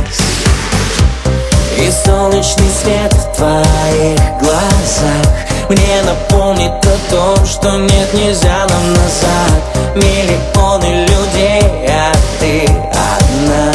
И 1.76 1.91
солнечный 2.07 2.70
свет 2.80 3.12
в 3.12 3.37
твоих 3.37 4.20
глазах 4.41 5.26
Мне 5.68 6.03
напомнит 6.05 6.70
о 6.70 7.11
том, 7.11 7.45
что 7.45 7.78
нет, 7.78 8.14
нельзя 8.14 8.64
нам 8.68 8.93
назад. 8.95 9.97
Миллионы 9.97 11.05
людей, 11.09 11.62
а 11.89 12.12
ты 12.39 12.64
одна. 12.93 13.72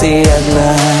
Ты 0.00 0.22
одна 0.22 0.95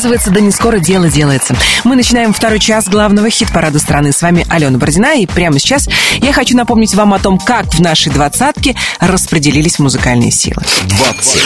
оказывается, 0.00 0.30
да 0.30 0.40
не 0.40 0.50
скоро 0.50 0.78
дело 0.78 1.10
делается. 1.10 1.54
Мы 1.84 1.94
начинаем 1.94 2.32
второй 2.32 2.58
час 2.58 2.88
главного 2.88 3.28
хит-парада 3.28 3.78
страны. 3.78 4.12
С 4.12 4.22
вами 4.22 4.46
Алена 4.48 4.78
Бородина, 4.78 5.14
и 5.20 5.26
прямо 5.26 5.58
сейчас 5.58 5.90
я 6.22 6.32
хочу 6.32 6.56
напомнить 6.56 6.94
вам 6.94 7.12
о 7.12 7.18
том, 7.18 7.38
как 7.38 7.66
в 7.74 7.80
нашей 7.82 8.10
двадцатке 8.10 8.74
распределились 8.98 9.78
музыкальные 9.78 10.30
силы. 10.30 10.62
20. 10.86 11.42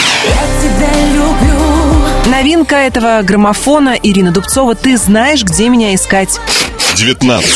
Новинка 2.27 2.77
этого 2.77 3.23
граммофона 3.23 3.99
Ирина 4.01 4.31
Дубцова 4.31 4.77
«Ты 4.77 4.97
знаешь, 4.99 5.43
где 5.43 5.69
меня 5.69 5.93
искать». 5.93 6.39
19. 6.95 7.51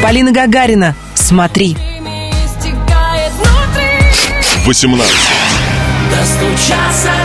Полина 0.00 0.30
Гагарина 0.30 0.94
«Смотри». 1.16 1.76
18. 4.64 5.16
Достучаться 6.12 7.19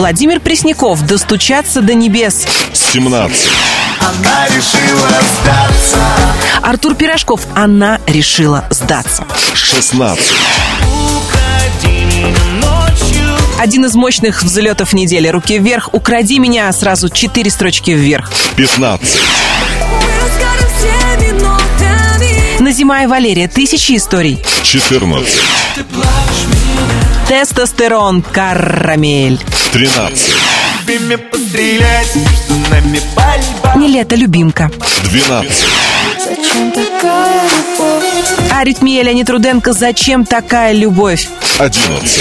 Владимир 0.00 0.40
Пресняков 0.40 1.02
«Достучаться 1.06 1.82
до 1.82 1.92
небес». 1.92 2.46
17. 2.72 3.50
Она 4.00 4.46
решила 4.46 5.10
сдаться 5.42 5.98
Артур 6.62 6.94
Пирожков 6.94 7.42
«Она 7.54 8.00
решила 8.06 8.64
сдаться». 8.70 9.26
16. 9.52 10.24
Один 13.58 13.84
из 13.84 13.94
мощных 13.94 14.42
взлетов 14.42 14.94
недели 14.94 15.28
«Руки 15.28 15.58
вверх», 15.58 15.92
«Укради 15.92 16.38
меня» 16.38 16.72
сразу 16.72 17.10
четыре 17.10 17.50
строчки 17.50 17.90
вверх. 17.90 18.32
15. 18.56 19.20
Назима 22.60 23.02
и 23.02 23.06
Валерия 23.06 23.48
«Тысячи 23.48 23.98
историй». 23.98 24.42
14. 24.62 25.40
Тестостерон 27.30 28.22
«Карамель». 28.22 29.40
13. 29.72 30.34
Время 30.84 31.16
пострелять 31.16 32.12
Между 32.16 32.68
нами 32.68 33.00
пальба 33.14 33.78
Не 33.78 33.86
лето, 33.86 34.16
любимка. 34.16 34.68
12. 35.04 35.52
Зачем 36.18 36.72
такая 36.72 37.42
любовь? 37.44 38.52
Аритмия 38.52 39.04
Леонид 39.04 39.30
Руденко 39.30 39.72
«Зачем 39.72 40.26
такая 40.26 40.72
любовь?» 40.72 41.28
11. 41.60 42.20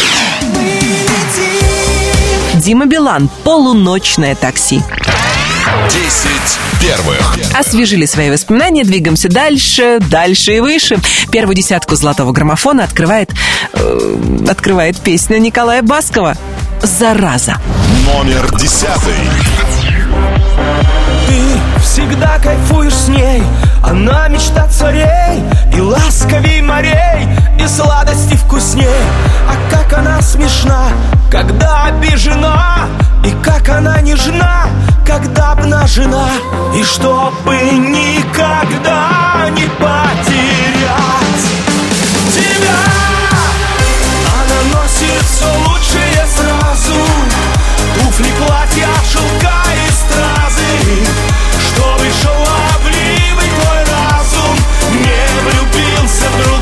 Дима 2.57 2.86
Билан 2.86 3.32
«Полуночное 3.43 4.36
такси». 4.36 4.80
10 5.89 6.60
первых. 6.82 7.38
Освежили 7.53 8.05
свои 8.05 8.30
воспоминания, 8.32 8.84
двигаемся 8.84 9.30
дальше, 9.30 9.99
дальше 9.99 10.57
и 10.57 10.60
выше. 10.60 10.97
Первую 11.32 11.55
десятку 11.55 11.95
золотого 11.95 12.32
граммофона 12.32 12.84
открывает, 12.84 13.32
э, 13.74 14.18
открывает 14.49 14.99
песня 14.99 15.38
Николая 15.38 15.82
Баскова 15.82 16.36
«Зараза». 16.82 17.57
Номер 18.05 18.49
10. 18.57 18.88
Ты 21.28 21.68
всегда 21.82 22.39
кайфуешь 22.39 22.93
с 22.93 23.07
ней. 23.07 23.43
Она 23.84 24.27
мечта 24.27 24.67
царей 24.67 25.43
И 25.73 25.82
ласковей 25.82 26.61
морей 26.61 27.27
И 27.59 27.67
сладости 27.67 28.36
вкусней. 28.36 28.88
А 29.47 29.71
как 29.71 29.97
она 29.97 30.21
смешна 30.21 30.89
Когда 31.32 31.86
обижена 31.86 32.88
И 33.25 33.32
как 33.43 33.69
она 33.69 33.99
нежна 34.01 34.67
Когда 35.05 35.53
обнажена. 35.53 36.27
И 36.75 36.84
чтобы 36.84 37.55
никогда 37.55 39.49
не 39.51 39.65
потерять 39.80 41.43
Тебя. 42.34 42.80
Она 44.36 44.77
носит 44.77 45.23
все 45.25 45.47
лучшее 45.67 46.25
сразу. 46.38 46.99
Туфли, 47.95 48.32
платья, 48.38 48.88
шелка 49.11 49.63
и 49.73 49.91
стразы 49.91 51.28
Чтобы 52.10 52.22
шаловливый 52.22 53.47
твой 53.47 53.84
разум 53.84 54.55
Не 54.93 55.41
влюбился 55.43 56.26
в 56.30 56.59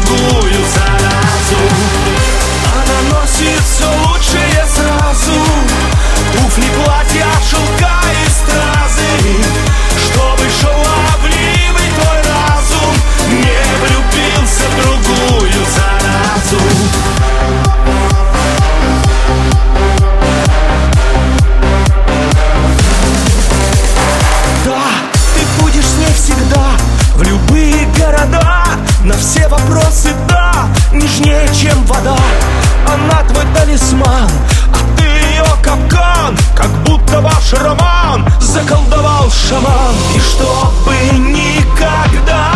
На 29.08 29.16
все 29.16 29.48
вопросы 29.48 30.10
да 30.28 30.68
Нежнее, 30.92 31.48
чем 31.56 31.82
вода. 31.86 32.18
Она 32.86 33.24
твой 33.24 33.46
талисман 33.56 34.30
А 34.74 34.98
ты 34.98 35.06
ее 35.06 35.46
капкан. 35.64 36.38
Как 36.54 36.70
будто 36.84 37.22
ваш 37.22 37.54
роман 37.54 38.28
Заколдовал 38.42 39.32
шаман. 39.32 39.96
И 40.14 40.20
чтобы 40.20 40.94
никогда 41.20 42.47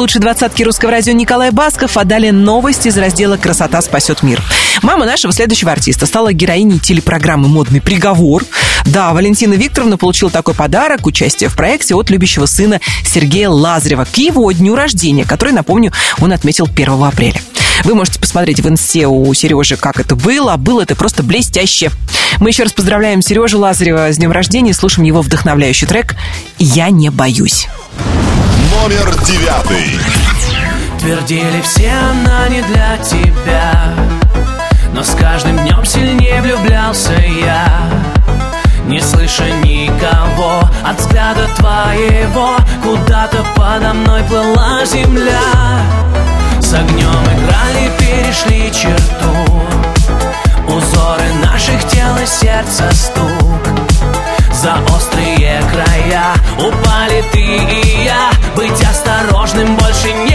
лучшей 0.00 0.20
двадцатке 0.22 0.64
русского 0.64 0.90
радио 0.90 1.12
Николай 1.12 1.50
Басков, 1.50 1.98
а 1.98 2.04
далее 2.04 2.32
новости 2.32 2.88
из 2.88 2.96
раздела 2.96 3.36
«Красота 3.36 3.82
спасет 3.82 4.22
мир». 4.22 4.42
Мама 4.80 5.04
нашего 5.04 5.30
следующего 5.30 5.72
артиста 5.72 6.06
стала 6.06 6.32
героиней 6.32 6.78
телепрограммы 6.78 7.48
«Модный 7.48 7.82
приговор». 7.82 8.42
Да, 8.86 9.12
Валентина 9.12 9.52
Викторовна 9.52 9.98
получила 9.98 10.30
такой 10.30 10.54
подарок, 10.54 11.06
участие 11.06 11.50
в 11.50 11.54
проекте 11.54 11.94
от 11.94 12.08
любящего 12.08 12.46
сына 12.46 12.80
Сергея 13.04 13.50
Лазарева 13.50 14.06
к 14.10 14.16
его 14.16 14.50
дню 14.52 14.74
рождения, 14.74 15.26
который, 15.26 15.52
напомню, 15.52 15.92
он 16.18 16.32
отметил 16.32 16.66
1 16.66 17.04
апреля. 17.04 17.40
Вы 17.84 17.94
можете 17.94 18.18
посмотреть 18.18 18.60
в 18.60 18.68
инсте 18.68 19.06
у 19.06 19.32
Сережи, 19.34 19.76
как 19.76 20.00
это 20.00 20.16
было. 20.16 20.54
А 20.54 20.56
было 20.56 20.80
это 20.80 20.96
просто 20.96 21.22
блестяще. 21.22 21.90
Мы 22.38 22.50
еще 22.50 22.62
раз 22.62 22.72
поздравляем 22.72 23.20
Сережу 23.20 23.58
Лазарева 23.58 24.10
с 24.10 24.16
днем 24.16 24.32
рождения 24.32 24.72
слушаем 24.72 25.06
его 25.06 25.20
вдохновляющий 25.20 25.86
трек 25.86 26.16
«Я 26.58 26.88
не 26.88 27.10
боюсь». 27.10 27.68
Номер 28.70 29.14
девятый. 29.24 29.98
Твердили 30.98 31.60
все, 31.62 31.90
она 31.90 32.48
не 32.48 32.62
для 32.62 32.96
тебя. 32.98 33.94
Но 34.92 35.02
с 35.02 35.10
каждым 35.14 35.58
днем 35.58 35.84
сильнее 35.84 36.40
влюблялся 36.42 37.12
я. 37.12 37.66
Не 38.90 39.00
слыша 39.00 39.48
никого 39.62 40.68
от 40.84 40.98
взгляда 40.98 41.46
твоего 41.56 42.56
Куда-то 42.82 43.44
подо 43.54 43.94
мной 43.94 44.22
плыла 44.24 44.84
земля 44.84 45.38
С 46.60 46.74
огнем 46.74 47.22
играли, 47.22 47.88
перешли 48.00 48.72
черту 48.72 49.62
Узоры 50.66 51.32
наших 51.44 51.84
тел 51.88 52.16
и 52.20 52.26
сердца 52.26 52.90
стук 52.92 53.68
За 54.52 54.74
острые 54.92 55.62
края 55.72 56.34
упали 56.58 57.22
ты 57.32 57.40
и 57.40 57.89
быть 58.56 58.82
осторожным 58.82 59.76
больше 59.76 60.12
не 60.12 60.29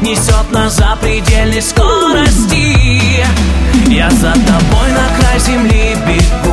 Несет 0.00 0.50
нас 0.50 0.76
за 0.76 0.96
предельной 1.00 1.60
скорости. 1.60 3.24
Я 3.88 4.10
за 4.10 4.32
тобой 4.32 4.90
на 4.92 5.18
край 5.18 5.38
земли 5.38 5.94
бегу 6.06 6.49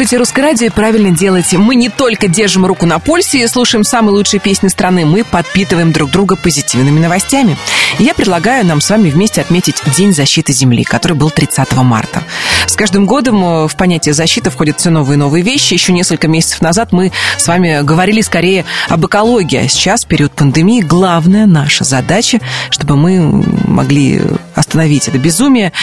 слушаете 0.00 0.16
«Русское 0.16 0.40
радио» 0.40 0.66
и 0.68 0.70
правильно 0.70 1.10
делаете. 1.10 1.58
Мы 1.58 1.74
не 1.74 1.90
только 1.90 2.26
держим 2.26 2.64
руку 2.64 2.86
на 2.86 2.98
пульсе 2.98 3.42
и 3.42 3.46
слушаем 3.46 3.84
самые 3.84 4.14
лучшие 4.14 4.40
песни 4.40 4.68
страны, 4.68 5.04
мы 5.04 5.24
подпитываем 5.24 5.92
друг 5.92 6.10
друга 6.10 6.36
позитивными 6.36 6.98
новостями. 6.98 7.58
И 7.98 8.04
я 8.04 8.14
предлагаю 8.14 8.64
нам 8.64 8.80
с 8.80 8.88
вами 8.88 9.10
вместе 9.10 9.42
отметить 9.42 9.82
День 9.94 10.14
защиты 10.14 10.54
Земли, 10.54 10.84
который 10.84 11.18
был 11.18 11.28
30 11.28 11.70
марта. 11.82 12.22
С 12.66 12.76
каждым 12.76 13.04
годом 13.04 13.44
э, 13.44 13.68
в 13.68 13.76
понятие 13.76 14.14
защиты 14.14 14.48
входят 14.48 14.80
все 14.80 14.88
новые 14.88 15.16
и 15.16 15.18
новые 15.18 15.44
вещи. 15.44 15.74
Еще 15.74 15.92
несколько 15.92 16.28
месяцев 16.28 16.62
назад 16.62 16.92
мы 16.92 17.12
с 17.36 17.46
вами 17.46 17.82
говорили 17.82 18.22
скорее 18.22 18.64
об 18.88 19.04
экологии, 19.04 19.58
а 19.58 19.68
сейчас, 19.68 20.06
в 20.06 20.08
период 20.08 20.32
пандемии, 20.32 20.80
главная 20.80 21.44
наша 21.44 21.84
задача, 21.84 22.40
чтобы 22.70 22.96
мы 22.96 23.44
могли 23.66 24.22
остановить 24.54 25.08
это 25.08 25.18
безумие, 25.18 25.74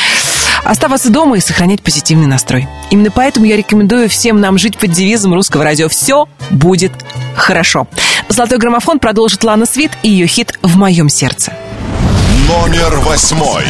оставаться 0.64 1.10
дома 1.10 1.38
и 1.38 1.41
сохранять 1.41 1.82
позитивный 1.82 2.28
настрой. 2.28 2.68
Именно 2.89 3.12
поэтому 3.12 3.45
я 3.45 3.58
рекомендую 3.58 4.10
всем 4.10 4.39
нам 4.39 4.58
жить 4.58 4.78
под 4.78 4.91
девизом 4.91 5.34
русского 5.34 5.64
радио 5.64 5.89
«Все 5.89 6.28
будет 6.49 6.91
хорошо». 7.36 7.88
«Золотой 8.30 8.58
граммофон» 8.58 8.99
продолжит 8.99 9.43
Лана 9.43 9.66
Свит 9.66 9.91
и 10.03 10.10
ее 10.10 10.28
хит 10.28 10.58
«В 10.62 10.78
моем 10.78 11.10
сердце». 11.10 11.53
Номер 12.47 12.99
восьмой. 12.99 13.66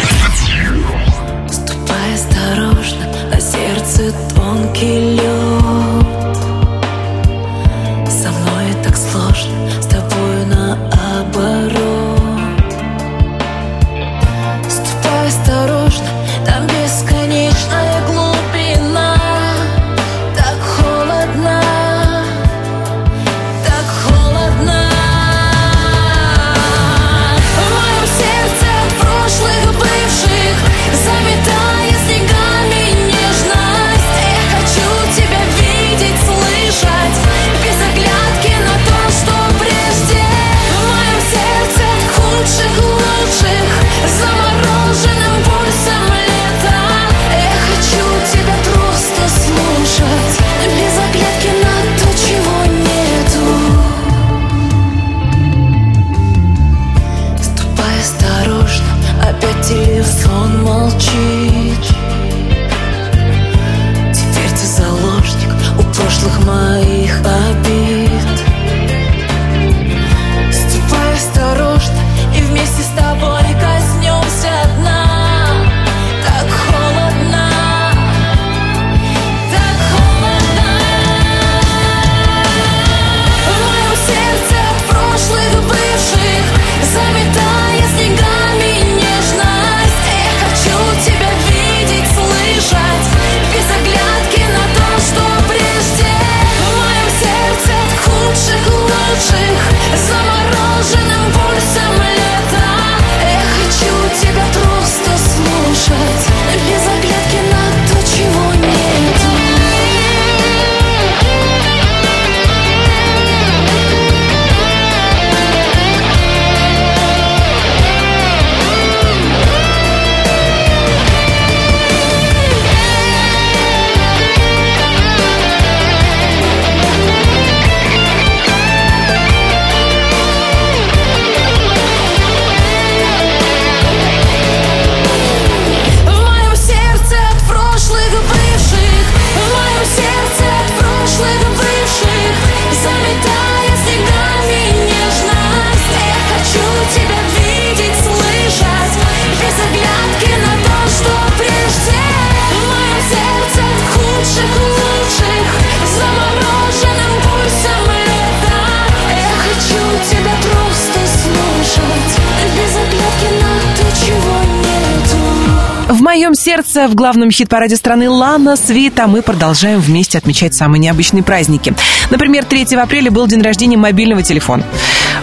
В 166.88 166.96
главном 166.96 167.32
хит-параде 167.32 167.76
страны 167.76 168.10
Лана 168.10 168.56
Свит, 168.56 169.00
а 169.00 169.08
мы 169.08 169.22
продолжаем 169.22 169.80
вместе 169.80 170.18
отмечать 170.18 170.54
самые 170.54 170.80
необычные 170.80 171.24
праздники. 171.24 171.74
Например, 172.10 172.46
3 172.46 172.76
апреля 172.76 173.12
был 173.12 173.28
день 173.28 173.42
рождения 173.42 173.78
мобильного 173.78 174.24
телефона. 174.24 174.64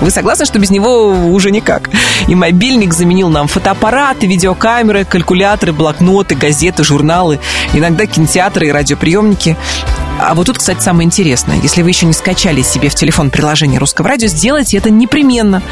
Вы 0.00 0.10
согласны, 0.10 0.44
что 0.44 0.58
без 0.58 0.70
него 0.70 1.08
уже 1.08 1.50
никак? 1.50 1.90
И 2.28 2.34
мобильник 2.34 2.92
заменил 2.92 3.28
нам 3.28 3.48
фотоаппараты, 3.48 4.26
видеокамеры, 4.26 5.04
калькуляторы, 5.04 5.72
блокноты, 5.72 6.34
газеты, 6.34 6.84
журналы, 6.84 7.40
иногда 7.72 8.06
кинотеатры 8.06 8.68
и 8.68 8.72
радиоприемники. 8.72 9.56
А 10.20 10.34
вот 10.34 10.46
тут, 10.46 10.58
кстати, 10.58 10.80
самое 10.80 11.06
интересное. 11.06 11.60
Если 11.60 11.82
вы 11.82 11.90
еще 11.90 12.06
не 12.06 12.12
скачали 12.12 12.62
себе 12.62 12.88
в 12.88 12.94
телефон 12.94 13.30
приложение 13.30 13.78
русского 13.78 14.08
радио, 14.08 14.28
сделайте 14.28 14.76
это 14.78 14.90
непременно. 14.90 15.62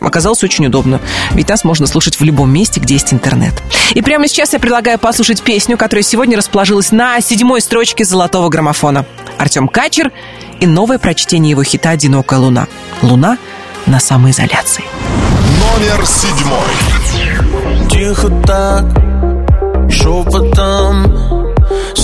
Оказалось 0.00 0.42
очень 0.42 0.66
удобно, 0.66 1.00
ведь 1.30 1.48
нас 1.48 1.64
можно 1.64 1.86
слушать 1.86 2.18
в 2.18 2.24
любом 2.24 2.52
месте, 2.52 2.80
где 2.80 2.94
есть 2.94 3.14
интернет. 3.14 3.54
И 3.94 4.02
прямо 4.02 4.28
сейчас 4.28 4.52
я 4.52 4.58
предлагаю 4.58 4.98
послушать 4.98 5.42
песню, 5.42 5.78
которая 5.78 6.02
сегодня 6.02 6.36
расположилась 6.36 6.92
на 6.92 7.20
седьмой 7.20 7.60
строчке 7.60 8.04
золотого 8.04 8.48
граммофона. 8.48 9.06
Артем 9.38 9.68
Качер 9.68 10.12
и 10.60 10.66
новое 10.66 10.98
прочтение 10.98 11.50
его 11.50 11.62
хита 11.62 11.90
«Одинокая 11.90 12.38
луна». 12.38 12.66
Луна 13.02 13.38
на 13.86 14.00
самоизоляции. 14.00 14.84
Номер 15.60 16.06
седьмой. 16.06 16.58
Тихо 17.90 18.28
так, 18.46 18.84
шепотом 19.90 21.43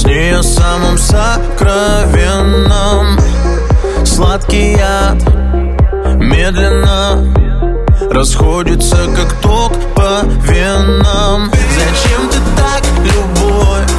С 0.00 0.04
ней 0.06 0.34
о 0.34 0.42
самом 0.42 0.96
сокровенном. 0.96 2.48
Сладкий 4.06 4.72
яд 4.78 5.22
Медленно 6.16 7.22
Расходится, 8.10 8.96
как 9.14 9.34
ток 9.42 9.74
по 9.94 10.22
венам. 10.24 11.50
Зачем 11.74 12.30
ты 12.30 12.38
так, 12.56 12.82
любовь? 13.04 13.92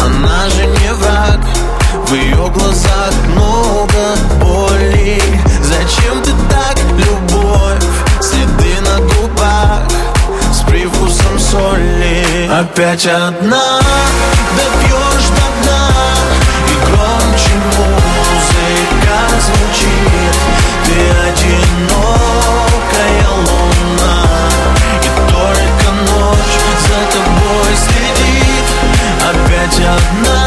Она 0.00 0.48
же 0.48 0.64
не 0.64 0.92
враг. 0.94 1.40
В 2.06 2.14
ее 2.14 2.48
глазах 2.54 3.12
много 3.26 4.14
боли. 4.40 5.20
Зачем 5.64 6.22
ты 6.22 6.30
так, 6.48 6.78
любовь? 6.98 7.82
Следы 8.20 8.80
на 8.82 8.98
губах 9.00 9.82
С 10.52 10.60
привкусом 10.60 11.36
соли. 11.36 12.48
Опять 12.48 13.06
одна. 13.06 13.80
Допьешь 14.56 14.97
до 14.97 14.97
Опять 29.88 30.28
одна 30.28 30.37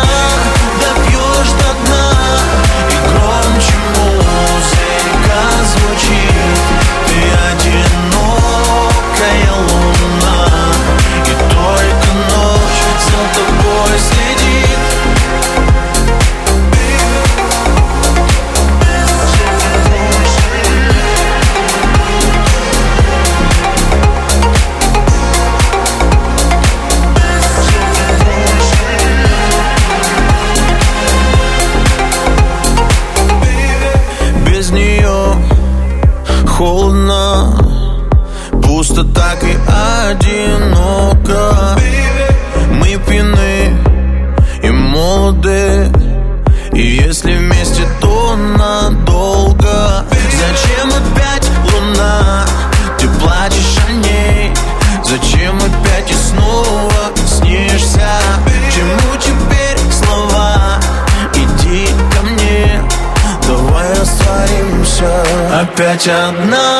Опять 65.81 66.07
одна 66.09 66.79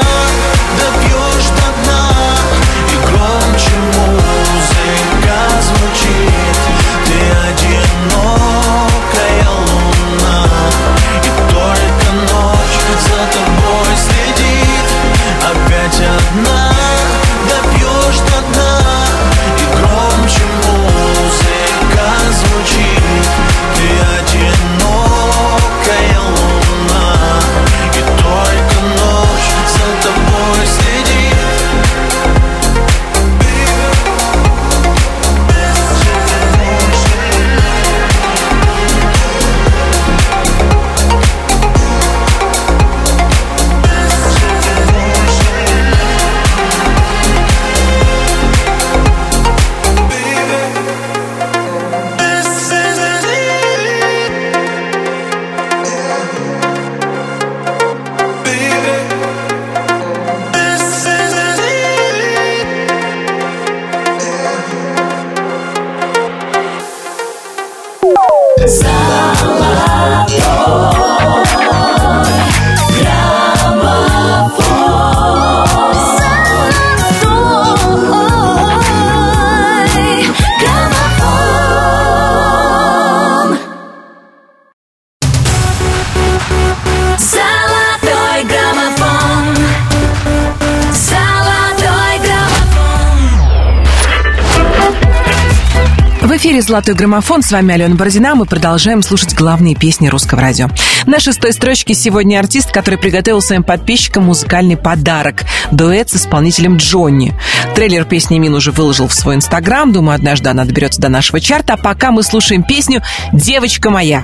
«Золотой 96.72 96.96
граммофон». 96.96 97.44
С 97.44 97.52
вами 97.52 97.74
Алена 97.74 97.96
Бородина. 97.96 98.34
Мы 98.34 98.46
продолжаем 98.46 99.04
слушать 99.04 99.36
главные 99.36 99.76
песни 99.76 100.08
русского 100.08 100.40
радио. 100.40 100.70
На 101.06 101.20
шестой 101.20 101.52
строчке 101.52 101.94
сегодня 101.94 102.40
артист, 102.40 102.72
который 102.72 102.98
приготовил 102.98 103.42
своим 103.42 103.62
подписчикам 103.62 104.24
музыкальный 104.24 104.78
подарок. 104.78 105.44
Дуэт 105.74 106.10
с 106.10 106.16
исполнителем 106.16 106.78
Джонни. 106.78 107.38
Трейлер 107.76 108.06
песни 108.06 108.40
Мин 108.40 108.54
уже 108.54 108.72
выложил 108.72 109.10
в 109.10 109.14
свой 109.14 109.36
инстаграм. 109.36 109.92
Думаю, 109.92 110.16
однажды 110.16 110.48
она 110.48 110.64
доберется 110.64 111.02
до 111.02 111.10
нашего 111.10 111.42
чарта. 111.42 111.74
А 111.74 111.78
пока 111.78 112.12
мы 112.12 112.24
слушаем 112.24 112.64
песню 112.64 113.04
«Девочка 113.34 113.90
моя». 113.90 114.24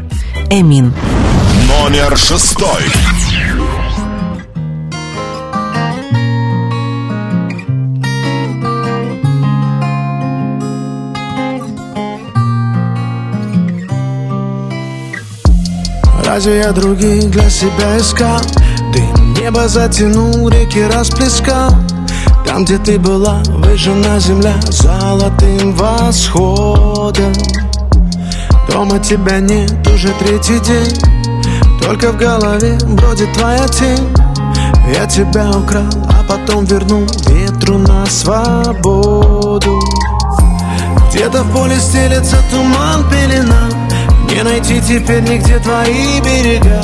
Эмин. 0.49 0.93
Номер 1.67 2.15
шестой. 2.15 2.81
Разве 16.37 16.59
я 16.59 16.71
других 16.71 17.31
для 17.31 17.49
себя 17.49 17.97
искал? 17.97 18.39
Ты 18.93 19.01
небо 19.41 19.67
затянул, 19.67 20.47
реки 20.49 20.83
расплескал. 20.83 21.71
Там, 22.45 22.63
где 22.63 22.77
ты 22.77 22.99
была, 22.99 23.41
выжжена 23.47 24.19
земля 24.19 24.53
Золотым 24.69 25.73
восходом. 25.73 27.33
Дома 28.69 28.99
тебя 28.99 29.39
нет 29.39 29.87
уже 29.87 30.09
третий 30.19 30.59
день. 30.59 30.95
Только 31.81 32.11
в 32.11 32.17
голове 32.17 32.77
бродит 32.85 33.33
твоя 33.33 33.67
тень. 33.69 34.07
Я 34.95 35.07
тебя 35.07 35.49
украл, 35.49 35.89
а 36.07 36.23
потом 36.29 36.65
вернул 36.65 37.07
Ветру 37.29 37.79
на 37.79 38.05
свободу. 38.05 39.81
Где-то 41.09 41.41
в 41.41 41.51
поле 41.51 41.79
стелется 41.79 42.37
туман, 42.51 43.09
пелена 43.09 43.76
Не 44.29 44.43
найти 44.43 44.81
теперь 44.81 45.21
нигде 45.21 45.59
твои 45.59 46.21
берега. 46.21 46.81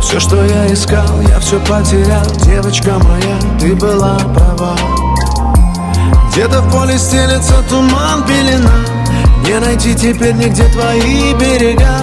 Все, 0.00 0.20
что 0.20 0.44
я 0.44 0.72
искал, 0.72 1.20
я 1.28 1.38
все 1.40 1.58
потерял. 1.60 2.24
Девочка 2.44 2.98
моя, 2.98 3.38
ты 3.60 3.74
была 3.74 4.18
права. 4.34 4.76
Где-то 6.32 6.62
в 6.62 6.72
поле 6.72 6.98
стелется 6.98 7.54
туман, 7.68 8.24
пелена. 8.26 8.84
Не 9.46 9.58
найти 9.60 9.94
теперь 9.94 10.34
нигде 10.34 10.64
твои 10.68 11.34
берега. 11.34 12.00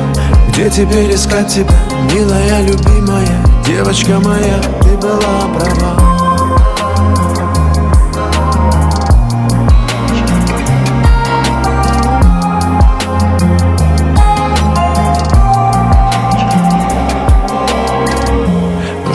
Где 0.50 0.70
теперь 0.70 1.14
искать 1.14 1.48
тебя, 1.48 1.80
милая, 2.14 2.62
любимая? 2.62 3.46
Девочка 3.66 4.20
моя, 4.20 4.60
ты 4.82 4.98
была 4.98 5.48
права 5.54 6.13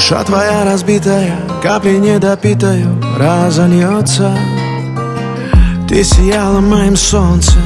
Душа 0.09 0.25
твоя 0.25 0.65
разбитая, 0.65 1.37
капли 1.63 1.99
недопитаю 1.99 2.99
разольется. 3.19 4.35
Ты 5.87 6.03
сияла 6.03 6.61
моим 6.61 6.97
солнцем, 6.97 7.61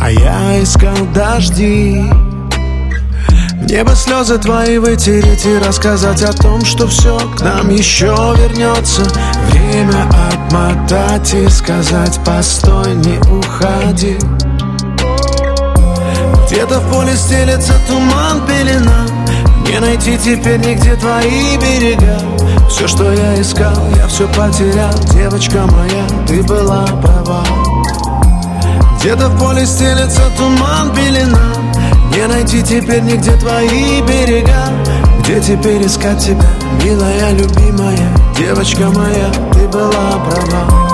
а 0.00 0.10
я 0.10 0.62
искал 0.62 0.96
дожди. 1.14 2.02
Мне 3.56 3.84
бы 3.84 3.94
слезы 3.94 4.38
твои 4.38 4.78
вытереть 4.78 5.44
и 5.44 5.58
рассказать 5.58 6.22
о 6.22 6.32
том, 6.32 6.64
что 6.64 6.86
все 6.88 7.18
к 7.36 7.42
нам 7.42 7.68
еще 7.68 8.06
вернется 8.06 9.02
Время 9.50 10.08
отмотать 10.32 11.34
и 11.34 11.46
сказать, 11.50 12.18
постой, 12.24 12.94
не 12.94 13.18
уходи 13.18 14.16
Где-то 16.46 16.80
в 16.80 16.90
поле 16.90 17.14
стелется 17.14 17.74
туман, 17.86 18.46
пелена 18.46 19.09
не 19.68 19.78
найти 19.80 20.18
теперь 20.18 20.58
нигде 20.58 20.94
твои 20.96 21.56
берега. 21.56 22.18
Все, 22.68 22.86
что 22.86 23.12
я 23.12 23.40
искал, 23.40 23.76
я 23.96 24.06
все 24.06 24.26
потерял. 24.28 24.92
Девочка 25.12 25.66
моя, 25.66 26.06
ты 26.26 26.42
была 26.42 26.86
права. 26.86 27.44
Где-то 29.00 29.28
в 29.28 29.38
поле 29.38 29.64
стелется 29.66 30.22
туман, 30.36 30.94
пелена. 30.94 31.52
Не 32.14 32.26
найти 32.26 32.62
теперь 32.62 33.02
нигде 33.02 33.32
твои 33.36 34.02
берега. 34.02 34.68
Где 35.20 35.40
теперь 35.40 35.86
искать 35.86 36.24
тебя, 36.24 36.48
милая, 36.84 37.32
любимая? 37.32 38.08
Девочка 38.36 38.90
моя, 38.90 39.30
ты 39.52 39.68
была 39.68 40.18
права 40.28 40.89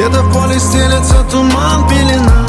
Где-то 0.00 0.22
в 0.22 0.32
поле 0.32 0.58
стелется 0.58 1.22
туман, 1.30 1.86
пелена. 1.86 2.46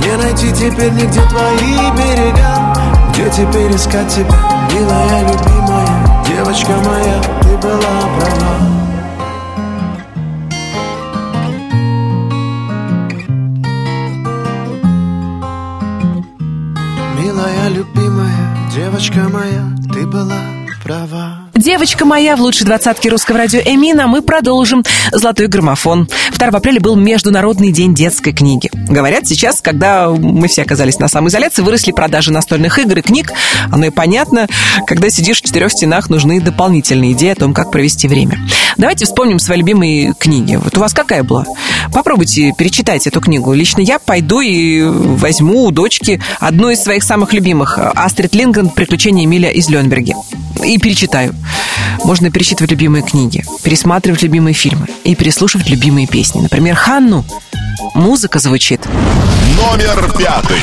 Не 0.00 0.16
найти 0.16 0.50
теперь 0.50 0.92
нигде 0.92 1.20
твои 1.28 1.90
берега. 1.94 2.74
Где 3.12 3.28
теперь 3.28 3.76
искать 3.76 4.08
тебя, 4.08 4.38
милая, 4.72 5.20
любимая? 5.28 6.24
Девочка 6.26 6.70
моя, 6.70 7.20
ты 7.42 7.48
была 7.58 8.00
права. 8.18 8.56
Милая, 17.20 17.68
любимая, 17.68 18.70
девочка 18.74 19.28
моя, 19.28 19.64
ты 19.92 20.06
была 20.06 20.40
права. 20.82 21.46
Девочка 21.54 22.04
моя 22.04 22.36
в 22.36 22.40
лучшей 22.40 22.64
двадцатке 22.66 23.08
русского 23.08 23.38
радио 23.38 23.60
Эмина. 23.60 24.06
Мы 24.06 24.22
продолжим. 24.22 24.84
«Золотой 25.10 25.46
граммофон». 25.46 26.06
2 26.38 26.48
апреля 26.48 26.80
был 26.80 26.96
Международный 26.96 27.72
день 27.72 27.94
детской 27.94 28.32
книги. 28.32 28.70
Говорят, 28.72 29.26
сейчас, 29.26 29.62
когда 29.62 30.10
мы 30.10 30.48
все 30.48 30.62
оказались 30.62 30.98
на 30.98 31.08
самоизоляции, 31.08 31.62
выросли 31.62 31.92
продажи 31.92 32.30
настольных 32.30 32.78
игр 32.78 32.98
и 32.98 33.02
книг. 33.02 33.32
Оно 33.72 33.86
и 33.86 33.90
понятно, 33.90 34.46
когда 34.86 35.08
сидишь 35.08 35.40
в 35.40 35.46
четырех 35.46 35.72
стенах, 35.72 36.10
нужны 36.10 36.40
дополнительные 36.40 37.12
идеи 37.12 37.30
о 37.30 37.36
том, 37.36 37.54
как 37.54 37.70
провести 37.70 38.06
время. 38.06 38.38
Давайте 38.76 39.06
вспомним 39.06 39.38
свои 39.38 39.58
любимые 39.58 40.12
книги. 40.12 40.56
Вот 40.56 40.76
у 40.76 40.80
вас 40.80 40.92
какая 40.92 41.22
была? 41.22 41.46
Попробуйте 41.92 42.52
перечитать 42.56 43.06
эту 43.06 43.20
книгу. 43.20 43.54
Лично 43.54 43.80
я 43.80 43.98
пойду 43.98 44.40
и 44.40 44.82
возьму 44.82 45.64
у 45.64 45.70
дочки 45.70 46.20
одну 46.38 46.68
из 46.68 46.82
своих 46.82 47.02
самых 47.02 47.32
любимых 47.32 47.78
Астрид 47.78 48.34
Лингрен 48.34 48.68
«Приключения 48.68 49.24
Эмиля 49.24 49.50
из 49.50 49.70
Ленберги» 49.70 50.14
и 50.64 50.78
перечитаю. 50.78 51.34
Можно 52.04 52.30
перечитывать 52.30 52.70
любимые 52.70 53.02
книги, 53.02 53.44
пересматривать 53.62 54.22
любимые 54.22 54.54
фильмы 54.54 54.86
и 55.04 55.14
переслушивать 55.14 55.68
любимые 55.68 56.06
песни. 56.06 56.40
Например, 56.40 56.74
Ханну. 56.74 57.24
Музыка 57.94 58.38
звучит. 58.38 58.86
Номер 59.56 60.12
пятый. 60.16 60.58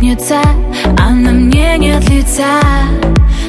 Вечер 0.00 0.08
пятница, 0.08 0.40
а 0.98 1.10
на 1.10 1.32
мне 1.32 1.76
нет 1.78 2.08
лица. 2.08 2.60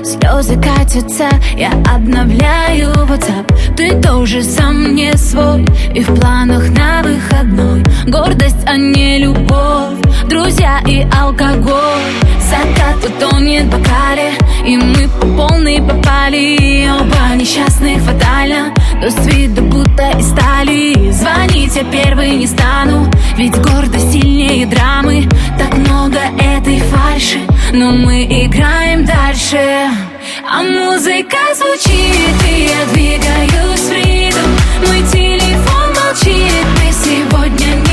Слезы 0.03 0.59
катятся, 0.59 1.29
я 1.55 1.71
обновляю 1.93 2.91
WhatsApp. 2.91 3.75
Ты 3.75 4.01
тоже 4.01 4.41
сам 4.43 4.95
не 4.95 5.15
свой 5.15 5.65
И 5.93 6.01
в 6.01 6.13
планах 6.15 6.69
на 6.69 7.01
выходной. 7.03 7.83
Гордость, 8.07 8.65
а 8.65 8.77
не 8.77 9.19
любовь 9.19 9.99
Друзья 10.27 10.79
и 10.87 11.05
алкоголь. 11.17 12.13
Закат 12.39 12.97
утонет 13.05 13.65
в 13.65 13.69
бокале 13.69 14.31
И 14.65 14.77
мы 14.77 15.07
по 15.19 15.27
полной 15.27 15.81
попали. 15.81 16.89
Оба 16.89 17.35
несчастных 17.35 18.01
фатально 18.01 18.73
Но 19.01 19.09
с 19.09 19.27
виду 19.27 19.61
будто 19.63 20.09
из 20.17 20.29
стали. 20.29 21.11
Звонить 21.11 21.75
я 21.75 21.83
первый 21.83 22.35
не 22.37 22.47
стану 22.47 23.09
Ведь 23.39 23.55
гордость 23.55 24.11
сильнее 24.11 24.65
драмы. 24.65 25.25
Так 25.57 25.73
много 25.77 26.19
этой 26.37 26.81
фальши. 26.81 27.39
Но 27.71 27.91
мы 27.91 28.25
играем 28.25 29.05
дальше. 29.05 29.87
А 30.45 30.61
музыка 30.61 31.37
звучит 31.55 32.35
И 32.49 32.67
я 32.67 32.85
двигаюсь 32.91 33.79
в 33.79 33.93
ритм. 33.93 34.49
Мой 34.85 35.01
телефон 35.09 35.87
молчит. 35.95 36.65
Мы 36.83 36.91
сегодня 36.91 37.75
ничьи 37.77 37.88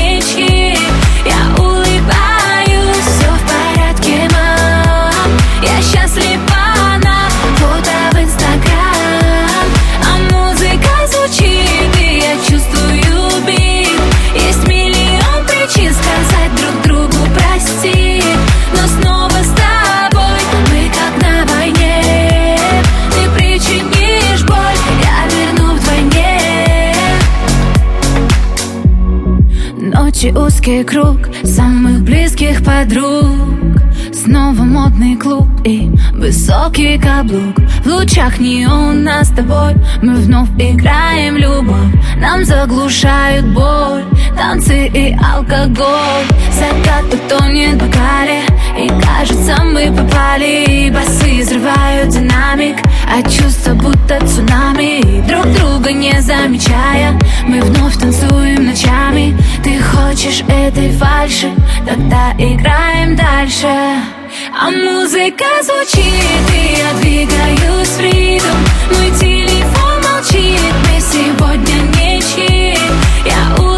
Ночи 30.17 30.35
узкий 30.35 30.83
круг 30.83 31.29
самых 31.43 32.01
близких 32.01 32.63
подруг. 32.63 33.77
Снова 34.11 34.63
модный 34.63 35.15
клуб 35.15 35.47
и 35.63 35.91
высокий 36.13 36.97
каблук. 36.97 37.55
В 37.83 37.85
лучах 37.85 38.39
неона 38.39 39.23
с 39.23 39.29
тобой. 39.29 39.75
Мы 40.01 40.15
вновь 40.15 40.49
играем 40.57 41.37
любовь. 41.37 41.93
Нам 42.19 42.43
заглушают 42.45 43.45
боль. 43.53 44.05
Танцы 44.35 44.87
и 44.87 45.15
алкоголь. 45.23 46.25
Закат 46.51 47.05
утонет 47.13 47.75
в 47.75 47.85
бокале 47.85 48.41
и 48.77 48.87
кажется, 49.01 49.63
мы 49.63 49.91
попали, 49.91 50.65
и 50.65 50.91
басы 50.91 51.41
взрывают 51.41 52.09
динамик. 52.09 52.77
А 53.09 53.19
От 53.19 53.31
чувства, 53.31 53.73
будто 53.73 54.19
цунами 54.27 55.21
Друг 55.27 55.45
друга 55.53 55.91
не 55.91 56.21
замечая, 56.21 57.17
мы 57.47 57.61
вновь 57.61 57.97
танцуем 57.97 58.65
ночами. 58.65 59.35
Ты 59.63 59.81
хочешь 59.81 60.43
этой 60.47 60.91
фальши, 60.91 61.51
тогда 61.87 62.33
играем 62.37 63.15
дальше. 63.15 63.67
А 63.67 64.69
музыка 64.69 65.45
звучит, 65.63 66.03
и 66.53 66.77
я 66.77 66.93
двигаюсь 67.01 67.89
в 67.89 67.99
ритм. 67.99 68.57
Мой 68.91 69.11
телефон 69.19 70.01
молчит, 70.03 70.73
мы 70.83 70.99
сегодня 71.01 71.81
не 71.95 72.21
чит 72.21 72.79
Я 73.25 73.55
улыбаюсь 73.55 73.76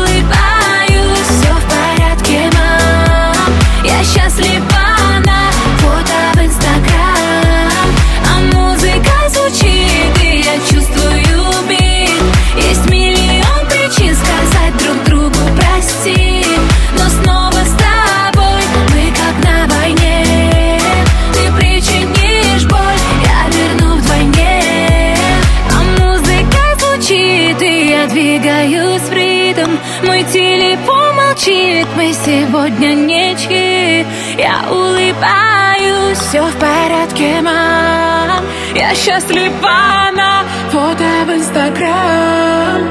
я 27.99 28.07
двигаюсь 28.07 29.01
в 29.01 29.13
ритм. 29.13 29.71
Мой 30.05 30.23
телефон 30.23 31.15
молчит, 31.15 31.87
мы 31.95 32.13
сегодня 32.13 32.93
ничьи 32.93 34.05
Я 34.37 34.63
улыбаюсь, 34.69 36.17
все 36.17 36.41
в 36.41 36.55
порядке, 36.55 37.41
мам. 37.41 38.45
Я 38.75 38.95
счастлива 38.95 40.11
на 40.15 40.43
фото 40.71 41.09
в 41.25 41.31
инстаграм. 41.31 42.81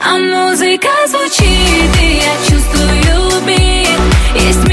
А 0.00 0.18
музыка 0.18 0.88
звучит, 1.06 1.90
и 2.02 2.20
я 2.20 2.34
чувствую 2.48 3.46
бит. 3.46 4.42
Есть 4.46 4.68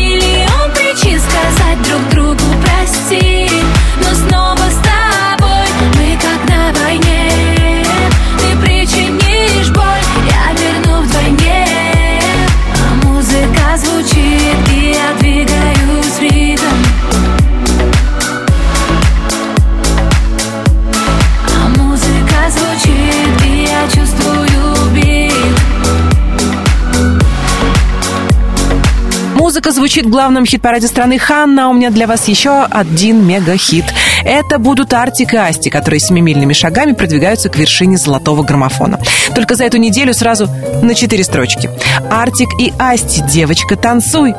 Музыка 29.65 29.79
звучит 29.79 30.05
в 30.05 30.09
главном 30.09 30.45
хит-параде 30.45 30.85
страны 30.87 31.17
Ханна. 31.17 31.69
У 31.69 31.73
меня 31.73 31.89
для 31.89 32.05
вас 32.05 32.27
еще 32.27 32.65
один 32.65 33.25
мега-хит. 33.25 33.85
Это 34.23 34.59
будут 34.59 34.93
Артик 34.93 35.33
и 35.33 35.37
Асти, 35.37 35.71
которые 35.71 35.99
семимильными 35.99 36.53
шагами 36.53 36.91
продвигаются 36.91 37.49
к 37.49 37.55
вершине 37.55 37.97
золотого 37.97 38.43
граммофона. 38.43 38.99
Только 39.33 39.55
за 39.55 39.63
эту 39.63 39.77
неделю 39.77 40.13
сразу 40.13 40.47
на 40.83 40.93
четыре 40.93 41.23
строчки. 41.23 41.71
Артик 42.11 42.49
и 42.59 42.73
Асти, 42.77 43.23
девочка, 43.23 43.75
танцуй. 43.75 44.35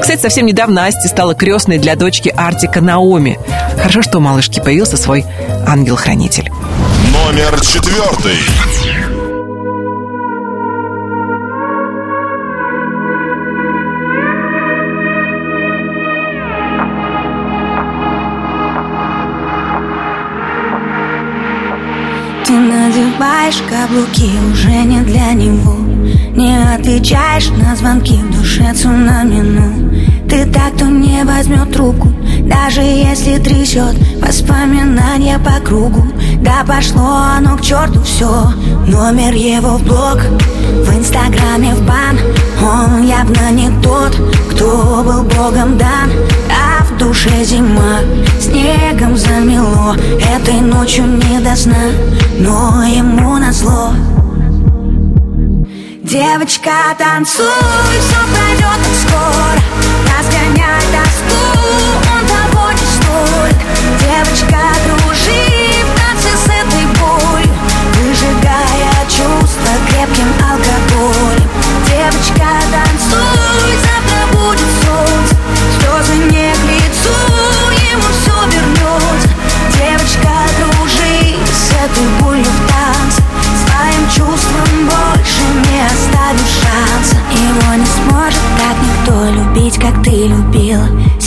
Кстати, 0.00 0.20
совсем 0.20 0.46
недавно 0.46 0.86
Асти 0.86 1.08
стала 1.08 1.34
крестной 1.34 1.78
для 1.78 1.96
дочки 1.96 2.32
Артика 2.36 2.80
Наоми. 2.80 3.40
Хорошо, 3.76 4.02
что 4.02 4.18
у 4.18 4.20
малышки 4.20 4.60
появился 4.60 4.96
свой 4.96 5.24
ангел-хранитель. 5.66 6.48
Номер 7.12 7.60
четвертый. 7.60 8.38
Надеваешь 23.50 23.62
каблуки 23.68 24.30
уже 24.52 24.84
не 24.84 25.00
для 25.00 25.32
него. 25.32 25.76
Не 26.36 26.74
отвечаешь 26.74 27.50
на 27.50 27.74
звонки 27.76 28.14
в 28.14 28.36
душе 28.36 28.72
цунами 28.74 30.28
Ты 30.28 30.46
так, 30.46 30.74
кто 30.76 30.86
не 30.86 31.24
возьмет 31.24 31.72
трубку 31.72 32.08
Даже 32.44 32.80
если 32.80 33.38
трясет. 33.38 33.96
Воспоминания 34.22 35.38
по 35.38 35.60
кругу. 35.60 36.04
Да 36.40 36.64
пошло 36.66 37.36
оно 37.36 37.56
к 37.56 37.62
черту 37.62 38.00
все 38.02 38.52
Номер 38.86 39.34
его 39.34 39.76
в 39.76 39.82
блог 39.82 40.20
В 40.84 40.98
инстаграме 40.98 41.74
в 41.74 41.82
бан. 41.84 42.18
Он 42.62 43.02
явно 43.02 43.50
не 43.50 43.70
тот, 43.82 44.16
кто 44.50 45.02
был 45.04 45.22
богом 45.24 45.76
дан 45.76 46.10
душе 47.00 47.44
зима 47.44 48.00
Снегом 48.38 49.16
замело 49.16 49.96
Этой 50.36 50.60
ночью 50.60 51.06
не 51.06 51.40
до 51.40 51.56
сна 51.56 51.90
Но 52.38 52.84
ему 52.84 53.38
назло. 53.38 53.92
Девочка, 56.02 56.70
танцуй, 56.98 57.46
все 58.00 58.20
пройдет 58.32 58.80
скоро 59.02 59.60
Разгоняй 60.10 60.82
тоску, 60.92 61.40
он 62.12 62.22
того 62.26 62.72
не 62.72 62.86
стоит 62.96 63.56
Девочка, 64.00 64.60
дружи 64.84 65.84
в 65.84 65.90
танце 65.98 66.32
с 66.36 66.46
этой 66.46 66.84
болью 66.98 67.54
Выжигая 67.94 69.04
чувства 69.08 69.72
крепким 69.88 70.30
алкоголем. 70.42 71.48
Девочка, 71.86 72.48
танцуй, 72.72 73.49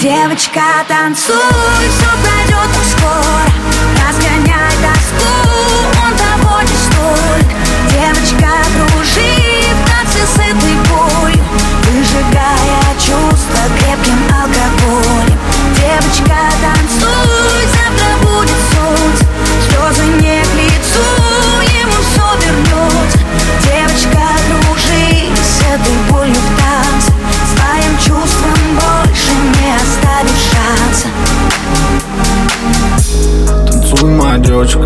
Девочка, 0.00 0.62
танцуй, 0.86 1.34
все 1.34 2.06
пройдет 2.22 2.70
скоро 2.88 3.50
Разгоняй 4.06 4.72
тоску, 4.80 5.26
он 6.04 6.16
того 6.16 6.60
не 6.62 6.76
стоит 6.76 7.48
Девочка, 7.90 8.48
кружи 8.74 9.34
в 9.74 9.90
танце 9.90 10.20
с 10.24 10.36
этой 10.36 10.76
болью 10.88 11.44
Выжигая 11.82 12.94
чувства 12.94 13.62
крепким 13.78 14.18
алкоголем. 14.30 15.38
Девочка, 15.74 16.38
танцуй, 16.62 17.66
завтра 17.72 18.10
будет 18.22 18.57
девочка, 34.48 34.80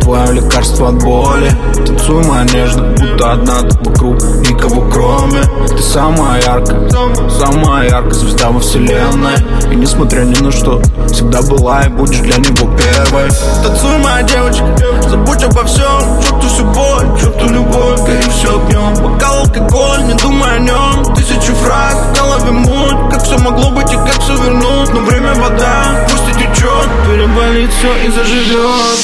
твое 0.00 0.32
лекарство 0.32 0.88
от 0.88 1.02
боли. 1.02 1.50
Танцуй, 1.86 2.24
нежно, 2.52 2.94
будто 2.98 3.32
одна 3.32 3.62
ты 3.62 3.78
вокруг. 3.88 4.16
Никого 4.48 4.82
кроме. 4.90 5.42
Ты 5.68 5.82
самая 5.82 6.42
яркая, 6.42 6.88
самая 7.30 7.88
яркая 7.88 8.12
звезда 8.12 8.50
во 8.50 8.58
вселенной. 8.58 9.36
И 9.70 9.76
несмотря 9.76 10.22
ни 10.22 10.34
на 10.42 10.50
что, 10.50 10.82
всегда 11.12 11.40
была 11.42 11.82
и 11.82 11.88
будешь 11.88 12.18
для 12.18 12.36
него 12.36 12.68
первой. 12.76 13.30
Танцуй, 13.62 13.98
моя 13.98 14.22
девочка, 14.22 14.76
забудь 15.08 15.44
обо 15.44 15.64
всем. 15.64 16.16
Черту 16.22 16.48
всю 16.48 16.64
боль, 16.64 17.20
черту 17.20 17.48
любовь, 17.48 18.00
гори 18.00 18.22
все 18.30 18.48
огнем 18.60 18.94
Бокал 19.02 19.40
алкоголь, 19.40 20.04
не 20.04 20.14
думай 20.14 20.56
о 20.56 20.58
нем 20.58 21.14
Тысячи 21.14 21.52
фраз, 21.52 21.94
в 21.94 22.18
голове 22.18 22.50
муть. 22.50 23.10
Как 23.10 23.22
все 23.22 23.38
могло 23.38 23.70
быть 23.70 23.92
и 23.92 23.96
как 23.96 24.18
все 24.20 24.34
вернуть? 24.34 24.92
Но 24.92 25.00
время 25.00 25.34
вода, 25.34 26.06
пусть 26.10 26.28
и 26.28 26.32
течет 26.32 26.88
Переболит 27.06 27.70
все 27.72 27.94
и 28.06 28.10
заживет 28.10 28.95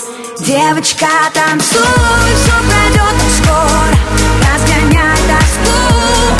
Девочка, 0.44 1.06
танцуй, 1.32 1.78
все 2.34 2.50
пройдет 2.68 3.14
скоро 3.38 3.94
Разгоняй 4.42 5.16
тоску, 5.28 5.78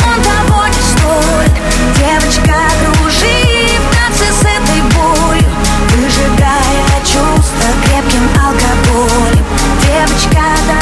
он 0.09 0.19
того 0.25 0.67
не 0.67 0.83
стоит 0.83 1.53
Девочка, 1.97 2.59
кружи 2.81 3.79
в 3.79 3.95
танце 3.95 4.27
с 4.33 4.41
этой 4.41 4.83
болью 4.91 5.49
Выжигая 5.97 6.83
чувства 7.05 7.69
крепким 7.85 8.29
алкоголем. 8.35 9.45
Девочка, 9.83 10.43
танцуй. 10.67 10.82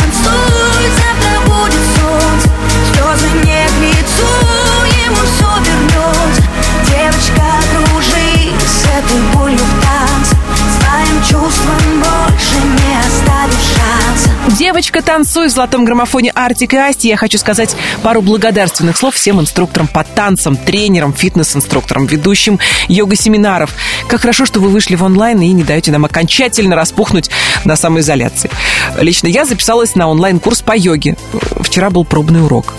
«Девочка, 14.71 15.03
танцуй» 15.03 15.49
в 15.49 15.51
золотом 15.51 15.85
граммофоне 15.85 16.31
Артик 16.31 16.75
и 16.75 16.77
Асти. 16.77 17.09
Я 17.09 17.17
хочу 17.17 17.39
сказать 17.39 17.75
пару 18.05 18.23
благодарственных 18.23 18.97
слов 18.97 19.17
всем 19.17 19.41
инструкторам 19.41 19.89
по 19.89 20.05
танцам, 20.05 20.57
тренерам, 20.57 21.13
фитнес-инструкторам, 21.13 22.07
ведущим 22.07 22.61
йога-семинаров. 22.87 23.75
Как 24.07 24.21
хорошо, 24.21 24.47
что 24.47 24.61
вы 24.61 24.69
вышли 24.69 24.95
в 24.95 25.03
онлайн 25.03 25.41
и 25.41 25.49
не 25.49 25.65
даете 25.65 25.91
нам 25.91 26.05
окончательно 26.05 26.77
распухнуть 26.77 27.31
на 27.65 27.75
самоизоляции. 27.75 28.49
Лично 29.01 29.27
я 29.27 29.45
записалась 29.45 29.97
на 29.97 30.09
онлайн-курс 30.09 30.63
по 30.63 30.77
йоге. 30.77 31.17
Вчера 31.63 31.91
был 31.91 32.05
пробный 32.05 32.45
урок. 32.45 32.75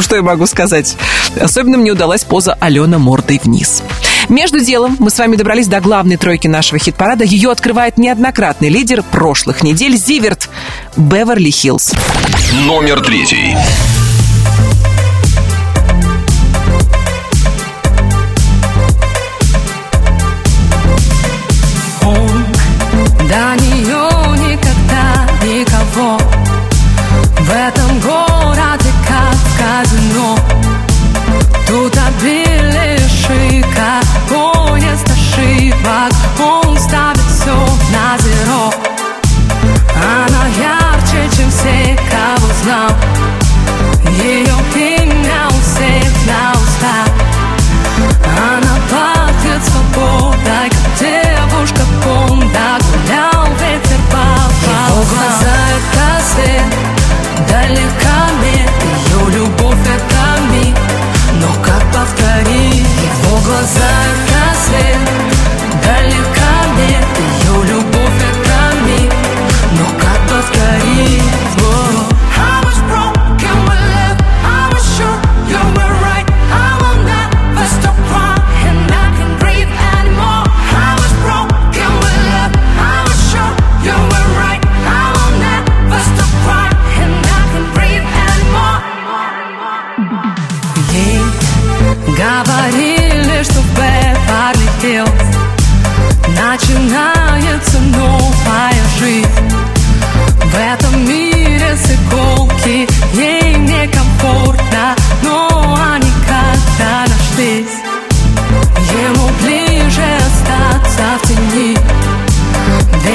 Что 0.00 0.16
я 0.16 0.22
могу 0.22 0.44
сказать? 0.46 0.96
Особенно 1.40 1.78
мне 1.78 1.92
удалась 1.92 2.24
поза 2.24 2.54
Алена 2.54 2.98
мордой 2.98 3.40
вниз. 3.40 3.84
Между 4.28 4.60
делом 4.60 4.96
мы 4.98 5.10
с 5.10 5.18
вами 5.18 5.36
добрались 5.36 5.68
до 5.68 5.80
главной 5.80 6.16
тройки 6.16 6.46
нашего 6.48 6.78
хит-парада. 6.78 7.24
Ее 7.24 7.50
открывает 7.50 7.98
неоднократный 7.98 8.68
лидер 8.68 9.02
прошлых 9.02 9.62
недель 9.62 9.96
Зиверт 9.96 10.48
Беверли 10.96 11.50
Хиллз. 11.50 11.92
Номер 12.66 13.00
третий. 13.00 13.56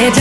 edge 0.04 0.20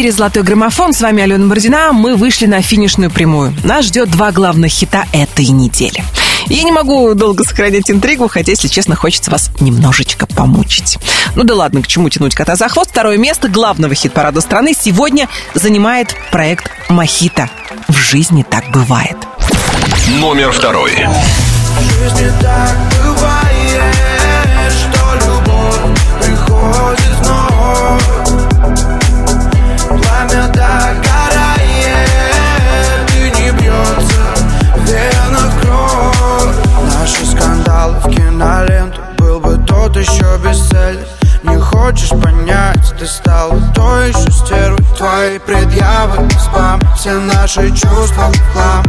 эфире 0.00 0.12
«Золотой 0.12 0.42
граммофон». 0.44 0.94
С 0.94 1.02
вами 1.02 1.22
Алена 1.22 1.46
Бородина. 1.46 1.92
Мы 1.92 2.16
вышли 2.16 2.46
на 2.46 2.62
финишную 2.62 3.10
прямую. 3.10 3.52
Нас 3.64 3.84
ждет 3.84 4.10
два 4.10 4.32
главных 4.32 4.72
хита 4.72 5.04
этой 5.12 5.48
недели. 5.48 6.02
Я 6.46 6.62
не 6.62 6.72
могу 6.72 7.12
долго 7.12 7.44
сохранять 7.44 7.90
интригу, 7.90 8.26
хотя, 8.26 8.52
если 8.52 8.68
честно, 8.68 8.96
хочется 8.96 9.30
вас 9.30 9.50
немножечко 9.60 10.26
помучить. 10.26 10.96
Ну 11.34 11.44
да 11.44 11.54
ладно, 11.54 11.82
к 11.82 11.86
чему 11.86 12.08
тянуть 12.08 12.34
кота 12.34 12.56
за 12.56 12.70
хвост. 12.70 12.92
Второе 12.92 13.18
место 13.18 13.50
главного 13.50 13.94
хит-парада 13.94 14.40
страны 14.40 14.72
сегодня 14.72 15.28
занимает 15.52 16.16
проект 16.32 16.70
«Махита». 16.88 17.50
В 17.88 17.98
жизни 17.98 18.42
так 18.42 18.70
бывает. 18.70 19.18
Номер 20.18 20.50
второй. 20.50 20.92
В 21.76 22.02
жизни 22.02 22.32
так 22.40 22.74
бывает. 22.88 23.09
Хочешь 41.90 42.10
понять 42.10 42.94
Ты 42.98 43.06
стала 43.06 43.58
той 43.74 44.10
еще 44.10 44.30
стервой 44.30 44.84
Твои 44.96 45.38
предъявы, 45.38 46.28
спам 46.38 46.80
Все 46.96 47.12
наши 47.12 47.68
чувства 47.70 48.30
в 48.30 48.52
хлам. 48.52 48.84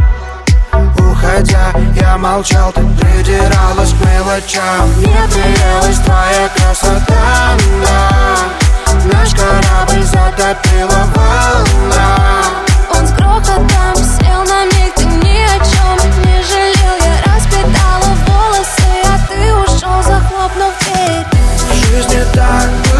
Уходя, 0.98 1.72
я 2.00 2.16
молчал, 2.16 2.72
ты 2.72 2.80
придиралась 2.80 3.92
к 3.92 4.04
мелочам. 4.04 4.88
Мне 4.96 5.20
приелась 5.32 5.98
твоя 5.98 6.48
красота, 6.56 7.56
да. 7.84 8.38
Наш 9.12 9.30
корабль 9.34 10.02
затопила 10.04 11.04
волна. 11.14 12.16
Он 12.94 13.06
с 13.06 13.12
грохотом 13.12 13.96
сел 13.96 14.42
на 14.44 14.64
миг, 14.64 14.94
ты 14.96 15.04
ни 15.04 15.44
о 15.44 15.58
чем 15.58 16.10
не 16.24 16.42
жалел. 16.42 16.96
Я 17.00 17.34
распитала 17.34 18.16
волосы, 18.26 18.90
а 19.04 19.18
ты 19.28 19.54
ушел, 19.54 20.02
захлопнув 20.02 20.72
дверь. 20.80 21.26
В 21.70 21.86
жизни 21.86 22.24
так 22.34 22.91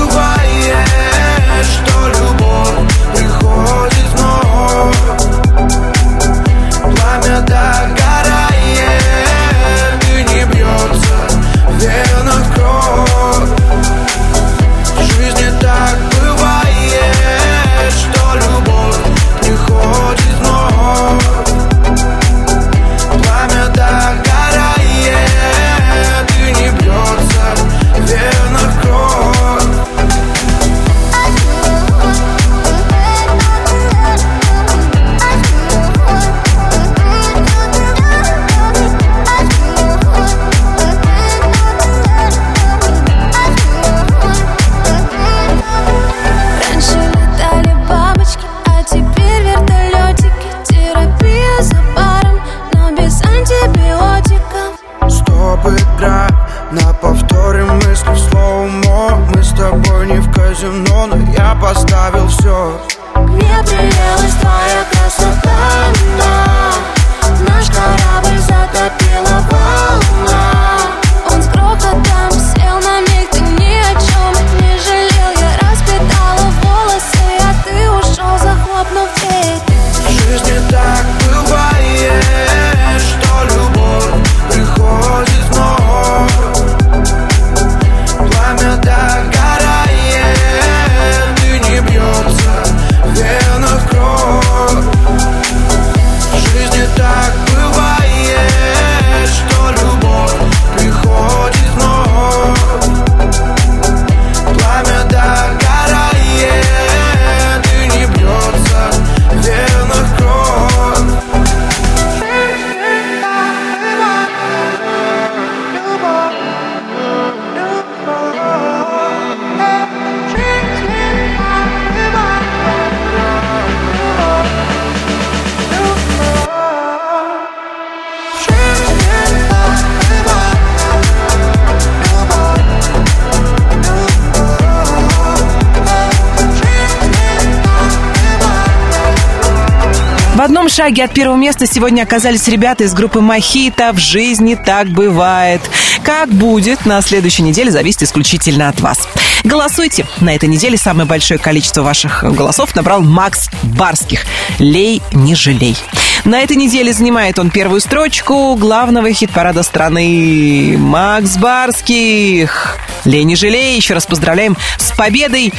шаге 140.72 141.04
от 141.04 141.12
первого 141.12 141.36
места 141.36 141.66
сегодня 141.66 142.02
оказались 142.02 142.48
ребята 142.48 142.84
из 142.84 142.94
группы 142.94 143.20
Мохито. 143.20 143.92
В 143.92 143.98
жизни 143.98 144.54
так 144.54 144.88
бывает. 144.88 145.60
Как 146.02 146.30
будет 146.30 146.86
на 146.86 147.02
следующей 147.02 147.42
неделе, 147.42 147.70
зависит 147.70 148.02
исключительно 148.02 148.68
от 148.68 148.80
вас. 148.80 149.06
Голосуйте. 149.44 150.06
На 150.20 150.34
этой 150.34 150.48
неделе 150.48 150.76
самое 150.76 151.06
большое 151.06 151.38
количество 151.38 151.82
ваших 151.82 152.24
голосов 152.24 152.74
набрал 152.76 153.02
Макс 153.02 153.48
Барских. 153.62 154.24
«Лей, 154.58 155.02
не 155.12 155.34
жалей». 155.34 155.76
На 156.24 156.40
этой 156.40 156.56
неделе 156.56 156.92
занимает 156.92 157.40
он 157.40 157.50
первую 157.50 157.80
строчку 157.80 158.54
главного 158.54 159.12
хит-парада 159.12 159.64
страны. 159.64 160.76
Макс 160.78 161.36
Барских. 161.36 162.78
«Лей, 163.04 163.24
не 163.24 163.34
жалей». 163.34 163.76
Еще 163.76 163.94
раз 163.94 164.06
поздравляем 164.06 164.56
с 164.78 164.92
победой 164.92 165.52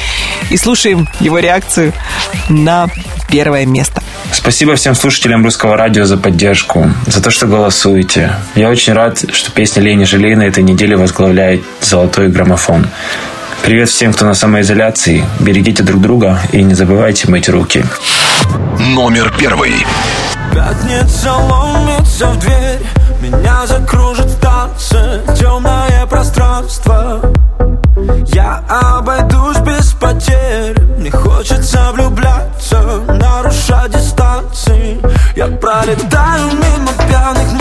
и 0.50 0.58
слушаем 0.58 1.10
его 1.20 1.40
реакцию 1.40 1.92
на 2.48 2.88
первое 3.30 3.66
место. 3.66 4.02
Спасибо 4.32 4.76
всем 4.76 4.96
слушателям 4.96 5.44
русского 5.44 5.76
радио 5.76 6.06
за 6.06 6.18
поддержку, 6.18 6.90
за 7.06 7.22
то, 7.22 7.30
что 7.30 7.46
голосуете. 7.46 8.34
Я 8.56 8.70
очень 8.70 8.94
рад, 8.94 9.24
что 9.32 9.52
песня 9.52 9.82
Лени 9.82 10.06
Жалей 10.06 10.36
на 10.36 10.44
этой 10.44 10.64
неделе 10.64 10.96
возглавляет 10.96 11.64
золотой 11.82 12.30
граммофон. 12.30 12.88
Привет 13.62 13.90
всем, 13.90 14.12
кто 14.14 14.26
на 14.26 14.34
самоизоляции. 14.34 15.24
Берегите 15.40 15.84
друг 15.84 16.02
друга 16.02 16.40
и 16.52 16.62
не 16.64 16.74
забывайте 16.74 17.30
мыть 17.30 17.48
руки. 17.48 17.86
Номер 18.80 19.34
первый. 19.38 19.86
Пятница 20.54 21.34
ломится 21.34 22.28
в 22.28 22.40
дверь 22.40 22.80
Меня 23.22 23.66
закружит 23.66 24.26
в 24.26 24.40
танце 24.40 25.22
Темное 25.40 26.06
пространство 26.06 27.22
Я 28.28 28.64
обойдусь 28.70 29.58
без 29.60 29.94
потерь 29.94 30.80
Мне 31.00 31.10
хочется 31.10 31.92
влюбляться 31.94 32.82
Нарушать 33.08 33.92
дистанции 33.92 35.00
Я 35.36 35.48
пролетаю 35.48 36.52
мимо 36.52 36.92
пьяных 37.08 37.54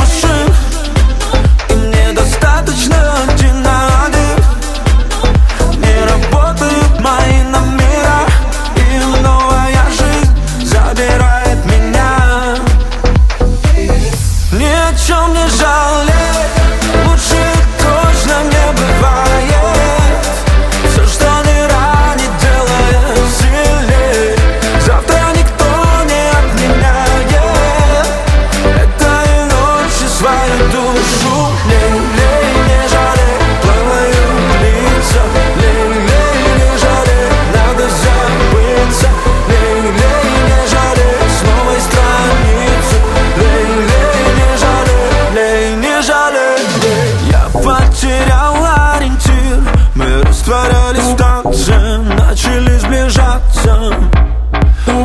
в 51.00 51.16
танце 51.16 51.98
Начали 51.98 52.78
сближаться. 52.78 53.94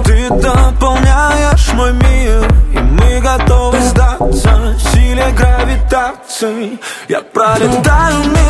Ты 0.05 0.29
дополняешь 0.29 1.73
мой 1.73 1.93
мир 1.93 2.47
И 2.73 2.77
мы 2.79 3.19
готовы 3.21 3.79
сдаться. 3.81 4.75
Силе 4.91 5.31
гравитации 5.31 6.79
Я 7.07 7.21
пролетаю 7.21 8.23
мимо 8.25 8.46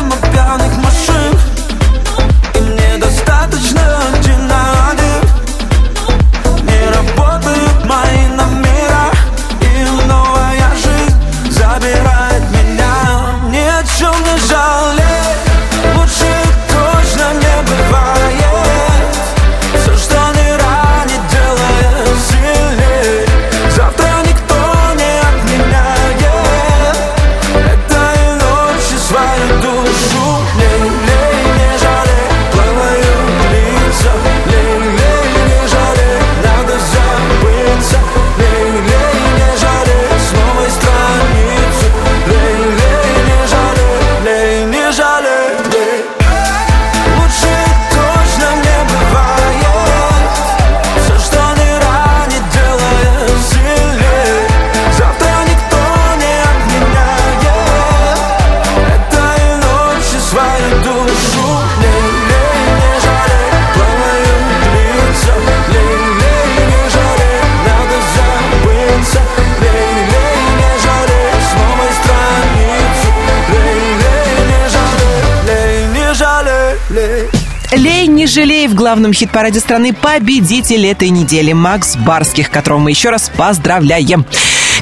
главном 78.78 79.12
хит-параде 79.12 79.58
страны 79.58 79.92
победитель 79.92 80.86
этой 80.86 81.08
недели 81.08 81.52
Макс 81.52 81.96
Барских, 81.96 82.48
которого 82.48 82.78
мы 82.78 82.90
еще 82.90 83.10
раз 83.10 83.28
поздравляем. 83.36 84.24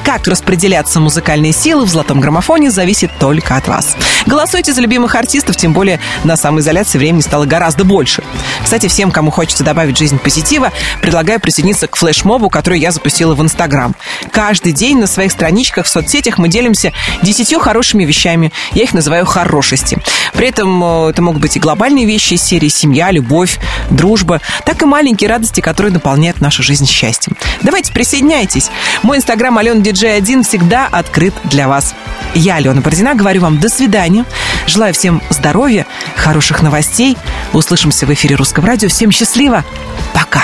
Как 0.07 0.25
распределяться 0.25 1.01
музыкальные 1.01 1.51
силы 1.51 1.83
в 1.83 1.89
золотом 1.89 2.21
граммофоне 2.21 2.71
зависит 2.71 3.11
только 3.19 3.57
от 3.57 3.67
вас. 3.67 3.97
Голосуйте 4.25 4.71
за 4.71 4.79
любимых 4.79 5.15
артистов, 5.15 5.57
тем 5.57 5.73
более 5.73 5.99
на 6.23 6.37
самоизоляции 6.37 6.97
времени 6.97 7.19
стало 7.19 7.45
гораздо 7.45 7.83
больше. 7.83 8.23
Кстати, 8.63 8.87
всем, 8.87 9.11
кому 9.11 9.31
хочется 9.31 9.65
добавить 9.65 9.97
жизнь 9.97 10.17
позитива, 10.17 10.71
предлагаю 11.01 11.41
присоединиться 11.41 11.87
к 11.87 11.97
флешмобу, 11.97 12.49
который 12.49 12.79
я 12.79 12.91
запустила 12.91 13.35
в 13.35 13.41
Инстаграм. 13.41 13.95
Каждый 14.31 14.71
день 14.71 14.97
на 14.97 15.07
своих 15.07 15.33
страничках 15.33 15.85
в 15.85 15.89
соцсетях 15.89 16.37
мы 16.37 16.47
делимся 16.47 16.93
десятью 17.21 17.59
хорошими 17.59 18.05
вещами. 18.05 18.53
Я 18.71 18.83
их 18.83 18.93
называю 18.93 19.25
хорошести. 19.25 19.97
При 20.33 20.47
этом 20.47 20.83
э, 20.83 21.09
это 21.09 21.21
могут 21.21 21.41
быть 21.41 21.57
и 21.57 21.59
глобальные 21.59 22.05
вещи 22.05 22.35
из 22.35 22.43
серии 22.43 22.69
семья, 22.69 23.11
любовь, 23.11 23.59
дружба, 23.89 24.39
так 24.65 24.81
и 24.81 24.85
маленькие 24.85 25.29
радости, 25.29 25.59
которые 25.59 25.91
наполняют 25.91 26.39
нашу 26.39 26.63
жизнь 26.63 26.85
счастьем. 26.85 27.35
Давайте 27.61 27.91
присоединяйтесь. 27.91 28.69
Мой 29.03 29.17
инстаграм 29.17 29.57
Алена 29.57 29.81
Диджей 29.97 30.15
1 30.15 30.43
всегда 30.43 30.85
открыт 30.85 31.33
для 31.45 31.67
вас. 31.67 31.95
Я, 32.35 32.57
Алена 32.57 32.81
Бородина, 32.81 33.15
говорю 33.15 33.41
вам 33.41 33.59
до 33.59 33.67
свидания. 33.67 34.25
Желаю 34.67 34.93
всем 34.93 35.23
здоровья, 35.31 35.87
хороших 36.15 36.61
новостей. 36.61 37.17
Услышимся 37.51 38.05
в 38.05 38.13
эфире 38.13 38.35
Русского 38.35 38.67
радио. 38.67 38.89
Всем 38.89 39.09
счастливо. 39.09 39.65
Пока. 40.13 40.43